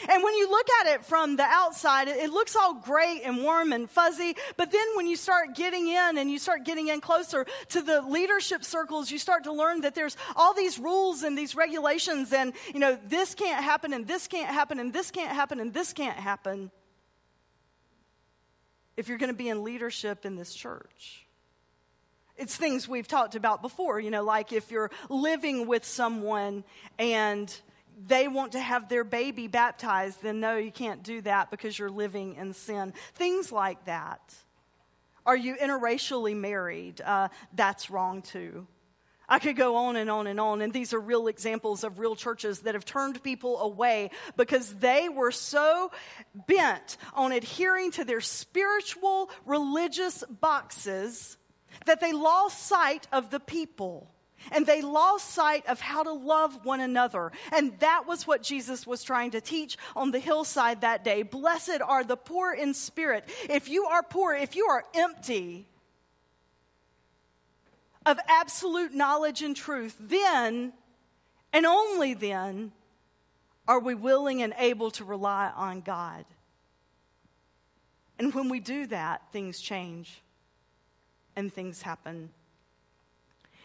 And 0.08 0.24
when 0.24 0.36
you 0.36 0.50
look 0.50 0.68
at 0.82 0.94
it 0.94 1.06
from 1.06 1.36
the 1.36 1.44
outside, 1.44 2.08
it 2.08 2.32
looks 2.32 2.56
all 2.56 2.76
great 2.76 3.22
and 3.26 3.44
warm 3.44 3.74
and 3.74 3.90
fuzzy. 3.90 4.36
But 4.56 4.72
then 4.72 4.86
when 4.96 5.08
you 5.08 5.16
start 5.16 5.56
getting 5.56 5.88
in 5.88 6.18
and 6.18 6.30
you 6.32 6.40
start 6.40 6.64
getting 6.64 6.88
in 6.88 7.02
closer 7.02 7.46
to 7.70 7.82
the 7.82 8.02
leadership 8.02 8.64
circles, 8.64 9.12
you 9.12 9.18
start 9.18 9.44
to 9.46 9.52
learn 9.52 9.82
that 9.82 9.96
there's 9.96 10.16
all 10.36 10.54
these 10.54 10.80
rules 10.80 11.24
and 11.24 11.38
these 11.38 11.56
regulations, 11.56 12.32
and, 12.32 12.54
you 12.74 12.80
know, 12.80 12.98
this 13.08 13.36
can't 13.36 13.64
happen, 13.64 13.94
and 13.94 14.08
this 14.08 14.28
can't 14.28 14.50
happen, 14.50 14.80
and 14.80 14.94
this 14.94 15.12
can't 15.12 15.32
happen, 15.32 15.60
and 15.60 15.74
this 15.74 15.94
can't 15.94 16.18
happen. 16.18 16.72
If 18.96 19.08
you're 19.08 19.18
going 19.18 19.32
to 19.32 19.38
be 19.38 19.50
in 19.50 19.64
leadership 19.64 20.26
in 20.26 20.36
this 20.36 20.54
church, 20.54 21.26
it's 22.38 22.56
things 22.56 22.88
we've 22.88 23.08
talked 23.08 23.36
about 23.36 23.62
before, 23.62 24.00
you 24.00 24.12
know, 24.12 24.24
like 24.24 24.54
if 24.54 24.72
you're 24.72 24.92
living 25.10 25.68
with 25.68 25.84
someone 25.84 26.64
and 26.98 27.54
they 28.08 28.28
want 28.28 28.54
to 28.54 28.60
have 28.60 28.90
their 28.90 29.04
baby 29.04 29.48
baptized, 29.48 30.22
then 30.22 30.40
no, 30.40 30.58
you 30.58 30.72
can't 30.72 31.04
do 31.04 31.22
that 31.22 31.52
because 31.52 31.78
you're 31.78 31.90
living 31.90 32.36
in 32.36 32.54
sin. 32.54 32.94
Things 33.16 33.52
like 33.52 33.86
that. 33.86 34.22
Are 35.26 35.36
you 35.36 35.56
interracially 35.56 36.36
married? 36.36 37.02
Uh, 37.02 37.28
that's 37.54 37.90
wrong 37.90 38.22
too. 38.22 38.68
I 39.32 39.38
could 39.38 39.56
go 39.56 39.76
on 39.76 39.96
and 39.96 40.10
on 40.10 40.26
and 40.26 40.40
on, 40.40 40.62
and 40.62 40.74
these 40.74 40.92
are 40.92 41.00
real 41.00 41.28
examples 41.28 41.84
of 41.84 42.00
real 42.00 42.16
churches 42.16 42.62
that 42.62 42.74
have 42.74 42.84
turned 42.84 43.22
people 43.22 43.60
away 43.60 44.10
because 44.38 44.74
they 44.74 45.08
were 45.08 45.32
so 45.32 45.92
bent 46.48 46.98
on 47.14 47.32
adhering 47.32 47.92
to 47.92 48.06
their 48.06 48.22
spiritual, 48.22 49.30
religious 49.46 50.24
boxes 50.42 51.38
that 51.86 52.02
they 52.02 52.12
lost 52.12 52.66
sight 52.66 53.08
of 53.12 53.30
the 53.30 53.40
people. 53.40 54.10
And 54.52 54.66
they 54.66 54.82
lost 54.82 55.32
sight 55.32 55.66
of 55.68 55.80
how 55.80 56.04
to 56.04 56.12
love 56.12 56.66
one 56.66 56.80
another. 56.80 57.32
And 57.52 57.78
that 57.80 58.08
was 58.08 58.26
what 58.26 58.44
Jesus 58.44 58.88
was 58.88 59.04
trying 59.04 59.32
to 59.32 59.42
teach 59.42 59.78
on 59.96 60.12
the 60.12 60.20
hillside 60.20 60.82
that 60.82 61.04
day. 61.04 61.24
Blessed 61.24 61.82
are 61.86 62.04
the 62.04 62.18
poor 62.18 62.54
in 62.54 62.74
spirit. 62.74 63.28
If 63.50 63.70
you 63.70 63.86
are 63.86 64.04
poor, 64.04 64.34
if 64.34 64.56
you 64.56 64.66
are 64.66 64.84
empty, 64.96 65.68
of 68.06 68.18
absolute 68.28 68.94
knowledge 68.94 69.42
and 69.42 69.56
truth, 69.56 69.96
then 70.00 70.74
and 71.54 71.66
only 71.66 72.14
then 72.14 72.72
are 73.68 73.80
we 73.80 73.94
willing 73.94 74.42
and 74.42 74.54
able 74.58 74.92
to 74.92 75.04
rely 75.04 75.52
on 75.56 75.82
God. 75.82 76.26
And 78.18 78.34
when 78.34 78.50
we 78.50 78.60
do 78.60 78.88
that, 78.88 79.22
things 79.32 79.60
change 79.60 80.22
and 81.36 81.54
things 81.54 81.82
happen. 81.82 82.30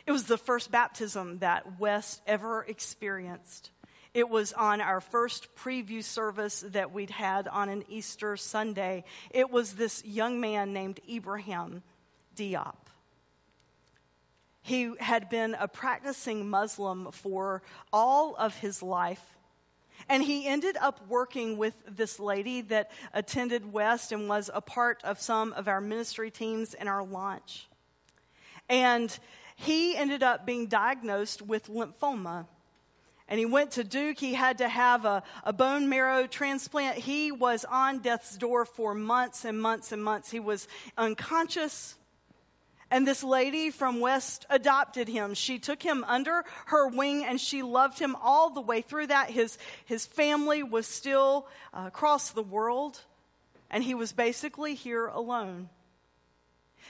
It 0.06 0.12
was 0.12 0.24
the 0.24 0.38
first 0.38 0.70
baptism 0.70 1.38
that 1.38 1.80
West 1.80 2.20
ever 2.26 2.62
experienced. 2.62 3.70
It 4.12 4.28
was 4.28 4.52
on 4.52 4.80
our 4.80 5.00
first 5.00 5.56
preview 5.56 6.04
service 6.04 6.64
that 6.68 6.92
we'd 6.92 7.10
had 7.10 7.48
on 7.48 7.68
an 7.68 7.84
Easter 7.88 8.36
Sunday. 8.36 9.04
It 9.30 9.50
was 9.50 9.74
this 9.74 10.04
young 10.04 10.40
man 10.40 10.72
named 10.72 11.00
Ibrahim 11.10 11.82
Diop. 12.36 12.76
He 14.62 14.92
had 15.00 15.28
been 15.28 15.54
a 15.58 15.68
practicing 15.68 16.48
Muslim 16.48 17.10
for 17.12 17.62
all 17.92 18.36
of 18.36 18.56
his 18.58 18.82
life. 18.82 19.22
And 20.08 20.22
he 20.22 20.46
ended 20.46 20.76
up 20.80 21.06
working 21.08 21.58
with 21.58 21.74
this 21.88 22.18
lady 22.18 22.60
that 22.62 22.90
attended 23.12 23.72
West 23.72 24.12
and 24.12 24.28
was 24.28 24.50
a 24.52 24.60
part 24.60 25.02
of 25.04 25.20
some 25.20 25.52
of 25.54 25.66
our 25.66 25.80
ministry 25.80 26.30
teams 26.30 26.74
in 26.74 26.88
our 26.88 27.04
launch. 27.04 27.68
And 28.68 29.16
he 29.54 29.96
ended 29.96 30.22
up 30.22 30.46
being 30.46 30.66
diagnosed 30.66 31.42
with 31.42 31.68
lymphoma. 31.68 32.46
And 33.26 33.38
he 33.38 33.46
went 33.46 33.72
to 33.72 33.84
Duke. 33.84 34.18
He 34.18 34.34
had 34.34 34.58
to 34.58 34.68
have 34.68 35.04
a, 35.06 35.22
a, 35.44 35.52
bone 35.52 35.88
marrow 35.88 36.26
transplant. 36.26 36.98
He 36.98 37.32
was 37.32 37.64
on 37.64 38.00
death's 38.00 38.36
door 38.36 38.66
for 38.66 38.94
months 38.94 39.46
and 39.46 39.60
months 39.60 39.92
and 39.92 40.04
months. 40.04 40.30
He 40.30 40.40
was 40.40 40.68
unconscious. 40.98 41.96
And 42.90 43.08
this 43.08 43.24
lady 43.24 43.70
from 43.70 44.00
West 44.00 44.44
adopted 44.50 45.08
him. 45.08 45.34
She 45.34 45.58
took 45.58 45.82
him 45.82 46.04
under 46.06 46.44
her 46.66 46.88
wing 46.88 47.24
and 47.24 47.40
she 47.40 47.62
loved 47.62 47.98
him 47.98 48.14
all 48.22 48.50
the 48.50 48.60
way 48.60 48.82
through 48.82 49.06
that. 49.06 49.30
His, 49.30 49.56
his 49.86 50.04
family 50.04 50.62
was 50.62 50.86
still 50.86 51.48
uh, 51.72 51.84
across 51.86 52.30
the 52.30 52.42
world, 52.42 53.00
and 53.70 53.82
he 53.82 53.94
was 53.94 54.12
basically 54.12 54.74
here 54.74 55.06
alone. 55.06 55.70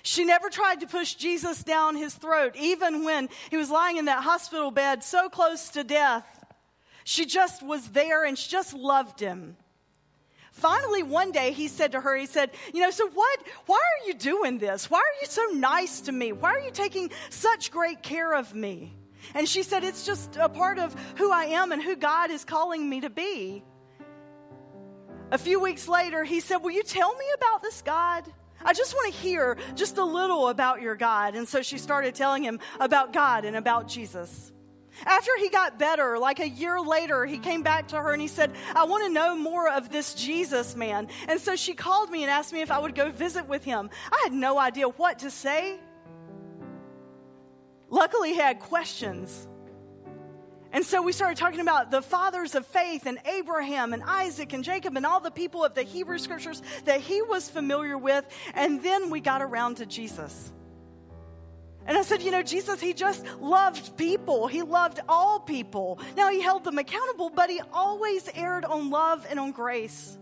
She 0.02 0.24
never 0.24 0.50
tried 0.50 0.80
to 0.80 0.86
push 0.86 1.14
Jesus 1.14 1.62
down 1.62 1.96
his 1.96 2.14
throat, 2.14 2.56
even 2.56 3.04
when 3.04 3.28
he 3.50 3.56
was 3.56 3.70
lying 3.70 3.96
in 3.96 4.04
that 4.06 4.22
hospital 4.22 4.70
bed 4.70 5.02
so 5.02 5.28
close 5.28 5.70
to 5.70 5.84
death. 5.84 6.44
She 7.04 7.26
just 7.26 7.62
was 7.62 7.88
there 7.88 8.24
and 8.24 8.38
she 8.38 8.50
just 8.50 8.74
loved 8.74 9.20
him. 9.20 9.56
Finally, 10.52 11.02
one 11.02 11.32
day 11.32 11.52
he 11.52 11.68
said 11.68 11.92
to 11.92 12.00
her, 12.00 12.16
he 12.16 12.26
said, 12.26 12.50
You 12.72 12.80
know, 12.80 12.90
so 12.90 13.08
what? 13.08 13.40
Why 13.66 13.76
are 13.76 14.06
you 14.06 14.14
doing 14.14 14.58
this? 14.58 14.88
Why 14.88 14.98
are 14.98 15.20
you 15.20 15.26
so 15.26 15.42
nice 15.52 16.02
to 16.02 16.12
me? 16.12 16.32
Why 16.32 16.50
are 16.50 16.60
you 16.60 16.70
taking 16.70 17.10
such 17.28 17.70
great 17.72 18.02
care 18.02 18.32
of 18.32 18.54
me? 18.54 18.94
And 19.34 19.48
she 19.48 19.62
said, 19.62 19.84
It's 19.84 20.06
just 20.06 20.36
a 20.36 20.48
part 20.48 20.78
of 20.78 20.94
who 21.16 21.32
I 21.32 21.46
am 21.46 21.72
and 21.72 21.82
who 21.82 21.96
God 21.96 22.30
is 22.30 22.44
calling 22.44 22.88
me 22.88 23.00
to 23.00 23.10
be. 23.10 23.64
A 25.32 25.38
few 25.38 25.58
weeks 25.58 25.88
later, 25.88 26.22
he 26.22 26.38
said, 26.38 26.58
Will 26.58 26.70
you 26.70 26.84
tell 26.84 27.14
me 27.16 27.24
about 27.34 27.60
this 27.60 27.82
God? 27.82 28.24
I 28.64 28.72
just 28.72 28.94
want 28.94 29.12
to 29.12 29.20
hear 29.20 29.56
just 29.74 29.98
a 29.98 30.04
little 30.04 30.48
about 30.48 30.80
your 30.80 30.96
God. 30.96 31.34
And 31.34 31.46
so 31.46 31.62
she 31.62 31.78
started 31.78 32.14
telling 32.14 32.42
him 32.42 32.60
about 32.80 33.12
God 33.12 33.44
and 33.44 33.56
about 33.56 33.88
Jesus. 33.88 34.52
After 35.04 35.32
he 35.38 35.48
got 35.48 35.78
better, 35.78 36.18
like 36.18 36.38
a 36.38 36.48
year 36.48 36.80
later, 36.80 37.26
he 37.26 37.38
came 37.38 37.62
back 37.62 37.88
to 37.88 37.96
her 37.96 38.12
and 38.12 38.22
he 38.22 38.28
said, 38.28 38.52
I 38.74 38.84
want 38.84 39.04
to 39.04 39.10
know 39.10 39.36
more 39.36 39.68
of 39.68 39.90
this 39.90 40.14
Jesus 40.14 40.76
man. 40.76 41.08
And 41.28 41.40
so 41.40 41.56
she 41.56 41.74
called 41.74 42.10
me 42.10 42.22
and 42.22 42.30
asked 42.30 42.52
me 42.52 42.60
if 42.60 42.70
I 42.70 42.78
would 42.78 42.94
go 42.94 43.10
visit 43.10 43.48
with 43.48 43.64
him. 43.64 43.90
I 44.12 44.20
had 44.22 44.32
no 44.32 44.58
idea 44.58 44.88
what 44.88 45.20
to 45.20 45.30
say. 45.30 45.78
Luckily, 47.90 48.30
he 48.30 48.38
had 48.38 48.60
questions. 48.60 49.48
And 50.74 50.84
so 50.84 51.00
we 51.00 51.12
started 51.12 51.38
talking 51.38 51.60
about 51.60 51.92
the 51.92 52.02
fathers 52.02 52.56
of 52.56 52.66
faith 52.66 53.06
and 53.06 53.20
Abraham 53.26 53.92
and 53.92 54.02
Isaac 54.02 54.52
and 54.52 54.64
Jacob 54.64 54.96
and 54.96 55.06
all 55.06 55.20
the 55.20 55.30
people 55.30 55.64
of 55.64 55.72
the 55.72 55.84
Hebrew 55.84 56.18
scriptures 56.18 56.60
that 56.84 57.00
he 57.00 57.22
was 57.22 57.48
familiar 57.48 57.96
with. 57.96 58.26
And 58.54 58.82
then 58.82 59.08
we 59.08 59.20
got 59.20 59.40
around 59.40 59.76
to 59.76 59.86
Jesus. 59.86 60.52
And 61.86 61.96
I 61.96 62.02
said, 62.02 62.22
you 62.22 62.32
know, 62.32 62.42
Jesus, 62.42 62.80
he 62.80 62.92
just 62.92 63.24
loved 63.40 63.96
people. 63.96 64.48
He 64.48 64.62
loved 64.62 64.98
all 65.08 65.38
people. 65.38 66.00
Now, 66.16 66.28
he 66.28 66.40
held 66.40 66.64
them 66.64 66.78
accountable, 66.78 67.30
but 67.30 67.50
he 67.50 67.60
always 67.72 68.28
erred 68.34 68.64
on 68.64 68.90
love 68.90 69.24
and 69.30 69.38
on 69.38 69.52
grace. 69.52 70.18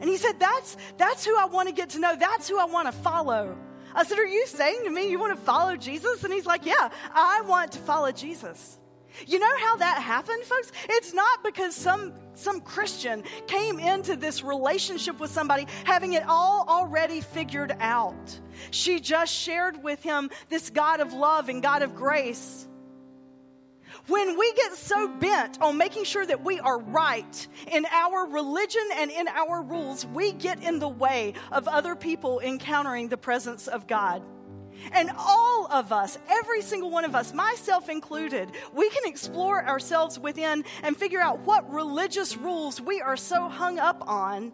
And 0.00 0.08
he 0.08 0.18
said, 0.18 0.38
that's, 0.38 0.76
that's 0.98 1.24
who 1.24 1.36
I 1.36 1.46
want 1.46 1.68
to 1.68 1.74
get 1.74 1.90
to 1.90 1.98
know. 1.98 2.14
That's 2.14 2.46
who 2.48 2.60
I 2.60 2.66
want 2.66 2.86
to 2.86 2.92
follow. 2.92 3.58
I 3.92 4.04
said, 4.04 4.18
Are 4.18 4.26
you 4.26 4.46
saying 4.46 4.84
to 4.84 4.90
me 4.90 5.10
you 5.10 5.18
want 5.18 5.36
to 5.36 5.42
follow 5.44 5.74
Jesus? 5.74 6.22
And 6.22 6.32
he's 6.32 6.46
like, 6.46 6.66
Yeah, 6.66 6.90
I 7.12 7.42
want 7.46 7.72
to 7.72 7.78
follow 7.78 8.12
Jesus. 8.12 8.78
You 9.26 9.38
know 9.38 9.58
how 9.58 9.76
that 9.76 10.02
happened, 10.02 10.44
folks? 10.44 10.72
It's 10.88 11.12
not 11.12 11.42
because 11.42 11.74
some, 11.74 12.12
some 12.34 12.60
Christian 12.60 13.24
came 13.46 13.78
into 13.78 14.16
this 14.16 14.42
relationship 14.42 15.20
with 15.20 15.30
somebody 15.30 15.66
having 15.84 16.12
it 16.12 16.24
all 16.26 16.64
already 16.68 17.20
figured 17.20 17.76
out. 17.80 18.40
She 18.70 19.00
just 19.00 19.32
shared 19.32 19.82
with 19.82 20.02
him 20.02 20.30
this 20.48 20.70
God 20.70 21.00
of 21.00 21.12
love 21.12 21.48
and 21.48 21.62
God 21.62 21.82
of 21.82 21.94
grace. 21.94 22.68
When 24.06 24.38
we 24.38 24.52
get 24.54 24.74
so 24.74 25.08
bent 25.08 25.60
on 25.60 25.76
making 25.76 26.04
sure 26.04 26.24
that 26.24 26.42
we 26.42 26.60
are 26.60 26.78
right 26.78 27.46
in 27.70 27.84
our 27.86 28.26
religion 28.26 28.86
and 28.96 29.10
in 29.10 29.28
our 29.28 29.62
rules, 29.62 30.06
we 30.06 30.32
get 30.32 30.62
in 30.62 30.78
the 30.78 30.88
way 30.88 31.34
of 31.52 31.68
other 31.68 31.94
people 31.94 32.40
encountering 32.40 33.08
the 33.08 33.18
presence 33.18 33.68
of 33.68 33.86
God. 33.86 34.22
And 34.92 35.10
all 35.16 35.66
of 35.70 35.92
us, 35.92 36.18
every 36.28 36.62
single 36.62 36.90
one 36.90 37.04
of 37.04 37.14
us, 37.14 37.32
myself 37.32 37.88
included, 37.88 38.50
we 38.72 38.88
can 38.90 39.02
explore 39.06 39.64
ourselves 39.64 40.18
within 40.18 40.64
and 40.82 40.96
figure 40.96 41.20
out 41.20 41.40
what 41.40 41.72
religious 41.72 42.36
rules 42.36 42.80
we 42.80 43.00
are 43.00 43.16
so 43.16 43.48
hung 43.48 43.78
up 43.78 44.04
on 44.06 44.52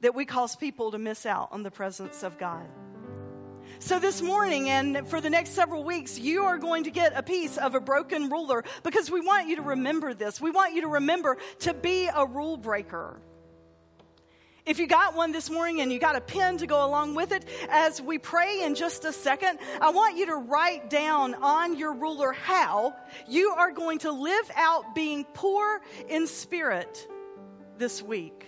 that 0.00 0.14
we 0.14 0.24
cause 0.24 0.56
people 0.56 0.92
to 0.92 0.98
miss 0.98 1.26
out 1.26 1.48
on 1.52 1.62
the 1.62 1.70
presence 1.70 2.22
of 2.22 2.38
God. 2.38 2.66
So, 3.80 3.98
this 4.00 4.22
morning 4.22 4.68
and 4.68 5.06
for 5.08 5.20
the 5.20 5.30
next 5.30 5.50
several 5.50 5.84
weeks, 5.84 6.18
you 6.18 6.44
are 6.44 6.58
going 6.58 6.84
to 6.84 6.90
get 6.90 7.12
a 7.14 7.22
piece 7.22 7.56
of 7.58 7.74
a 7.74 7.80
broken 7.80 8.28
ruler 8.28 8.64
because 8.82 9.10
we 9.10 9.20
want 9.20 9.48
you 9.48 9.56
to 9.56 9.62
remember 9.62 10.14
this. 10.14 10.40
We 10.40 10.50
want 10.50 10.74
you 10.74 10.82
to 10.82 10.88
remember 10.88 11.38
to 11.60 11.74
be 11.74 12.08
a 12.08 12.26
rule 12.26 12.56
breaker. 12.56 13.20
If 14.68 14.78
you 14.78 14.86
got 14.86 15.16
one 15.16 15.32
this 15.32 15.48
morning 15.48 15.80
and 15.80 15.90
you 15.90 15.98
got 15.98 16.14
a 16.14 16.20
pen 16.20 16.58
to 16.58 16.66
go 16.66 16.84
along 16.84 17.14
with 17.14 17.32
it, 17.32 17.46
as 17.70 18.02
we 18.02 18.18
pray 18.18 18.62
in 18.62 18.74
just 18.74 19.06
a 19.06 19.14
second, 19.14 19.60
I 19.80 19.88
want 19.88 20.18
you 20.18 20.26
to 20.26 20.36
write 20.36 20.90
down 20.90 21.34
on 21.36 21.78
your 21.78 21.94
ruler 21.94 22.32
how 22.32 22.94
you 23.26 23.48
are 23.56 23.72
going 23.72 24.00
to 24.00 24.12
live 24.12 24.50
out 24.54 24.94
being 24.94 25.24
poor 25.32 25.80
in 26.06 26.26
spirit 26.26 27.08
this 27.78 28.02
week. 28.02 28.44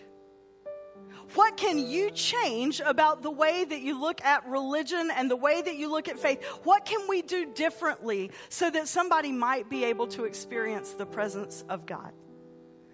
What 1.33 1.57
can 1.57 1.79
you 1.79 2.11
change 2.11 2.81
about 2.85 3.23
the 3.23 3.31
way 3.31 3.65
that 3.65 3.81
you 3.81 3.99
look 3.99 4.23
at 4.23 4.47
religion 4.47 5.11
and 5.17 5.31
the 5.31 5.37
way 5.37 5.63
that 5.63 5.77
you 5.77 5.91
look 5.91 6.07
at 6.07 6.19
faith? 6.19 6.45
What 6.65 6.85
can 6.85 7.09
we 7.09 7.23
do 7.23 7.51
differently 7.55 8.31
so 8.51 8.69
that 8.71 8.89
somebody 8.89 9.33
might 9.33 9.71
be 9.71 9.85
able 9.85 10.09
to 10.09 10.25
experience 10.25 10.91
the 10.91 11.07
presence 11.07 11.65
of 11.71 11.87
God? 11.87 12.13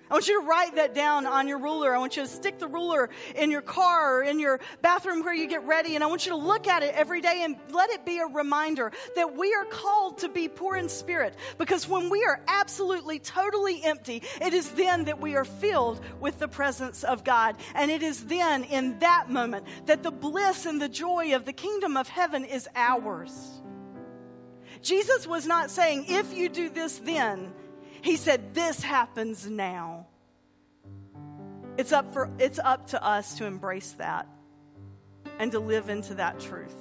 I 0.09 0.14
want 0.14 0.29
you 0.29 0.40
to 0.40 0.47
write 0.47 0.77
that 0.77 0.95
down 0.95 1.27
on 1.27 1.49
your 1.49 1.59
ruler. 1.59 1.95
I 1.95 1.99
want 1.99 2.16
you 2.16 2.23
to 2.23 2.29
stick 2.29 2.61
the 2.61 2.69
ruler 2.69 3.11
in 3.35 3.51
your 3.51 3.61
car 3.61 4.21
or 4.21 4.23
in 4.23 4.38
your 4.38 4.61
bathroom 4.81 5.25
where 5.25 5.35
you 5.35 5.49
get 5.49 5.66
ready. 5.66 5.97
And 5.97 6.05
I 6.05 6.07
want 6.07 6.27
you 6.27 6.31
to 6.31 6.38
look 6.38 6.69
at 6.69 6.85
it 6.85 6.95
every 6.95 7.21
day 7.21 7.42
and 7.42 7.57
let 7.71 7.90
it 7.90 8.07
be 8.07 8.19
a 8.19 8.27
reminder 8.27 8.92
that 9.16 9.37
we 9.37 9.53
are 9.55 9.64
called 9.64 10.19
to 10.19 10.29
be 10.29 10.47
poor 10.49 10.77
in 10.77 10.88
spirit. 10.88 11.35
Because 11.59 11.88
when 11.88 12.09
we 12.09 12.25
are 12.25 12.40
absolutely, 12.47 13.19
totally 13.19 13.83
empty, 13.83 14.23
it 14.40 14.55
is 14.55 14.71
then 14.71 15.05
that 15.07 15.21
we 15.21 15.35
are 15.35 15.45
filled 15.45 16.01
with 16.21 16.38
the 16.38 16.49
presence 16.49 17.03
of 17.03 17.25
God. 17.25 17.57
And 17.75 17.90
it 17.90 18.05
is 18.05 18.27
then, 18.27 18.62
in 18.62 19.01
that 19.01 19.29
moment, 19.29 19.66
that 19.87 20.05
the 20.05 20.12
bliss 20.12 20.66
and 20.66 20.81
the 20.81 20.88
joy 20.88 21.35
of 21.35 21.45
the 21.45 21.53
kingdom 21.53 21.97
of 21.97 22.09
heaven 22.09 22.45
is 22.45 22.69
ours. 22.77 23.33
Jesus 24.83 25.27
was 25.27 25.47
not 25.47 25.71
saying, 25.71 26.05
if 26.09 26.33
you 26.33 26.49
do 26.49 26.69
this, 26.69 26.99
then. 26.99 27.53
He 28.07 28.14
said, 28.14 28.55
This 28.55 28.81
happens 28.81 29.51
now. 29.51 30.07
It's 31.77 31.90
up, 31.90 32.12
for, 32.12 32.31
it's 32.38 32.61
up 32.61 32.87
to 32.90 33.05
us 33.05 33.35
to 33.38 33.47
embrace 33.47 33.90
that. 33.99 34.29
and 35.40 35.51
to 35.51 35.59
live 35.59 35.88
into 35.88 36.14
that 36.14 36.38
truth. 36.38 36.77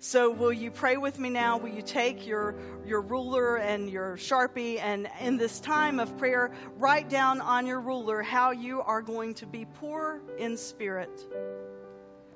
So, 0.00 0.32
will 0.32 0.52
you 0.52 0.72
pray 0.72 0.96
with 0.96 1.20
me 1.20 1.30
now? 1.30 1.56
Will 1.58 1.68
you 1.68 1.82
take 1.82 2.26
your, 2.26 2.56
your 2.84 3.00
ruler 3.00 3.56
and 3.56 3.88
your 3.88 4.16
sharpie, 4.16 4.80
and 4.80 5.08
in 5.20 5.36
this 5.36 5.60
time 5.60 6.00
of 6.00 6.18
prayer, 6.18 6.50
write 6.78 7.08
down 7.08 7.40
on 7.40 7.64
your 7.68 7.80
ruler 7.80 8.22
how 8.22 8.50
you 8.50 8.82
are 8.82 9.02
going 9.02 9.34
to 9.34 9.46
be 9.46 9.66
poor 9.80 10.20
in 10.36 10.56
spirit? 10.56 11.24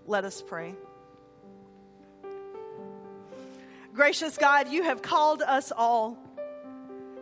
Let 0.06 0.24
us 0.24 0.40
pray. 0.40 0.76
Gracious 3.92 4.38
God, 4.38 4.68
you 4.68 4.84
have 4.84 5.02
called 5.02 5.42
us 5.42 5.72
all 5.76 6.16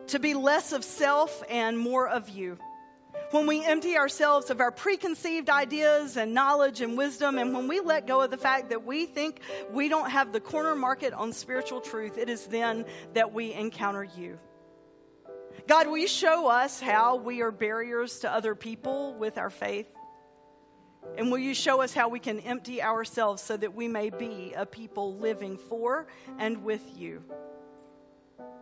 to 0.09 0.19
be 0.19 0.35
less 0.35 0.73
of 0.73 0.85
self 0.85 1.43
and 1.49 1.79
more 1.79 2.09
of 2.09 2.29
you 2.29 2.59
when 3.35 3.49
we 3.49 3.65
empty 3.65 3.97
ourselves 3.97 4.49
of 4.51 4.61
our 4.61 4.71
preconceived 4.71 5.51
ideas 5.51 6.17
and 6.17 6.35
knowledge 6.35 6.81
and 6.81 6.97
wisdom, 6.97 7.37
and 7.37 7.53
when 7.53 7.67
we 7.67 7.81
let 7.81 8.07
go 8.07 8.23
of 8.23 8.31
the 8.31 8.37
fact 8.37 8.71
that 8.71 8.85
we 8.85 9.07
think 9.07 9.41
we 9.73 9.89
don't 9.89 10.11
have 10.11 10.33
the 10.33 10.39
corner 10.41 10.77
market 10.77 11.13
on 11.13 11.33
spiritual 11.33 11.81
truth, 11.81 12.17
it 12.17 12.29
is 12.29 12.47
then 12.47 12.85
that 13.15 13.33
we 13.33 13.53
encounter 13.53 14.05
you. 14.05 14.39
God, 15.67 15.89
will 15.89 15.99
you 15.99 16.09
show 16.09 16.49
us 16.49 16.81
how 16.81 17.17
we 17.17 17.43
are 17.43 17.51
barriers 17.51 18.21
to 18.21 18.33
other 18.33 18.55
people 18.55 19.15
with 19.15 19.37
our 19.37 19.51
faith? 19.51 19.93
And 21.19 21.31
will 21.31 21.39
you 21.39 21.55
show 21.55 21.83
us 21.83 21.93
how 21.93 22.09
we 22.09 22.21
can 22.21 22.39
empty 22.41 22.83
ourselves 22.83 23.43
so 23.43 23.57
that 23.57 23.75
we 23.75 23.89
may 23.89 24.11
be 24.11 24.53
a 24.57 24.65
people 24.65 25.17
living 25.17 25.59
for 25.59 26.07
and 26.39 26.63
with 26.63 26.83
you? 26.97 27.23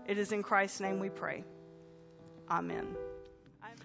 It 0.06 0.18
is 0.18 0.32
in 0.32 0.42
Christ's 0.42 0.80
name 0.80 0.98
we 0.98 1.08
pray. 1.08 1.44
Amen. 2.50 2.96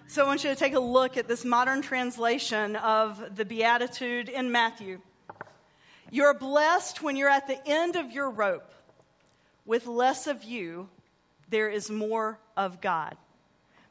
So 0.06 0.24
I 0.24 0.26
want 0.26 0.42
you 0.42 0.50
to 0.50 0.56
take 0.56 0.74
a 0.74 0.80
look 0.80 1.16
at 1.16 1.28
this 1.28 1.44
modern 1.44 1.82
translation 1.82 2.76
of 2.76 3.36
the 3.36 3.44
Beatitude 3.44 4.28
in 4.28 4.50
Matthew. 4.50 5.00
You're 6.10 6.34
blessed 6.34 7.02
when 7.02 7.16
you're 7.16 7.28
at 7.28 7.46
the 7.46 7.58
end 7.66 7.96
of 7.96 8.10
your 8.10 8.30
rope. 8.30 8.72
With 9.66 9.86
less 9.86 10.26
of 10.26 10.44
you, 10.44 10.88
there 11.50 11.68
is 11.68 11.90
more 11.90 12.38
of 12.56 12.80
God. 12.80 13.16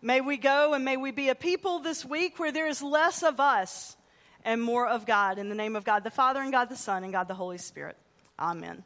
May 0.01 0.21
we 0.21 0.37
go 0.37 0.73
and 0.73 0.83
may 0.83 0.97
we 0.97 1.11
be 1.11 1.29
a 1.29 1.35
people 1.35 1.79
this 1.79 2.03
week 2.03 2.39
where 2.39 2.51
there 2.51 2.67
is 2.67 2.81
less 2.81 3.23
of 3.23 3.39
us 3.39 3.95
and 4.43 4.61
more 4.61 4.87
of 4.87 5.05
God. 5.05 5.37
In 5.37 5.49
the 5.49 5.55
name 5.55 5.75
of 5.75 5.83
God 5.83 6.03
the 6.03 6.09
Father, 6.09 6.41
and 6.41 6.51
God 6.51 6.69
the 6.69 6.75
Son, 6.75 7.03
and 7.03 7.13
God 7.13 7.27
the 7.27 7.35
Holy 7.35 7.57
Spirit. 7.57 7.97
Amen. 8.39 8.83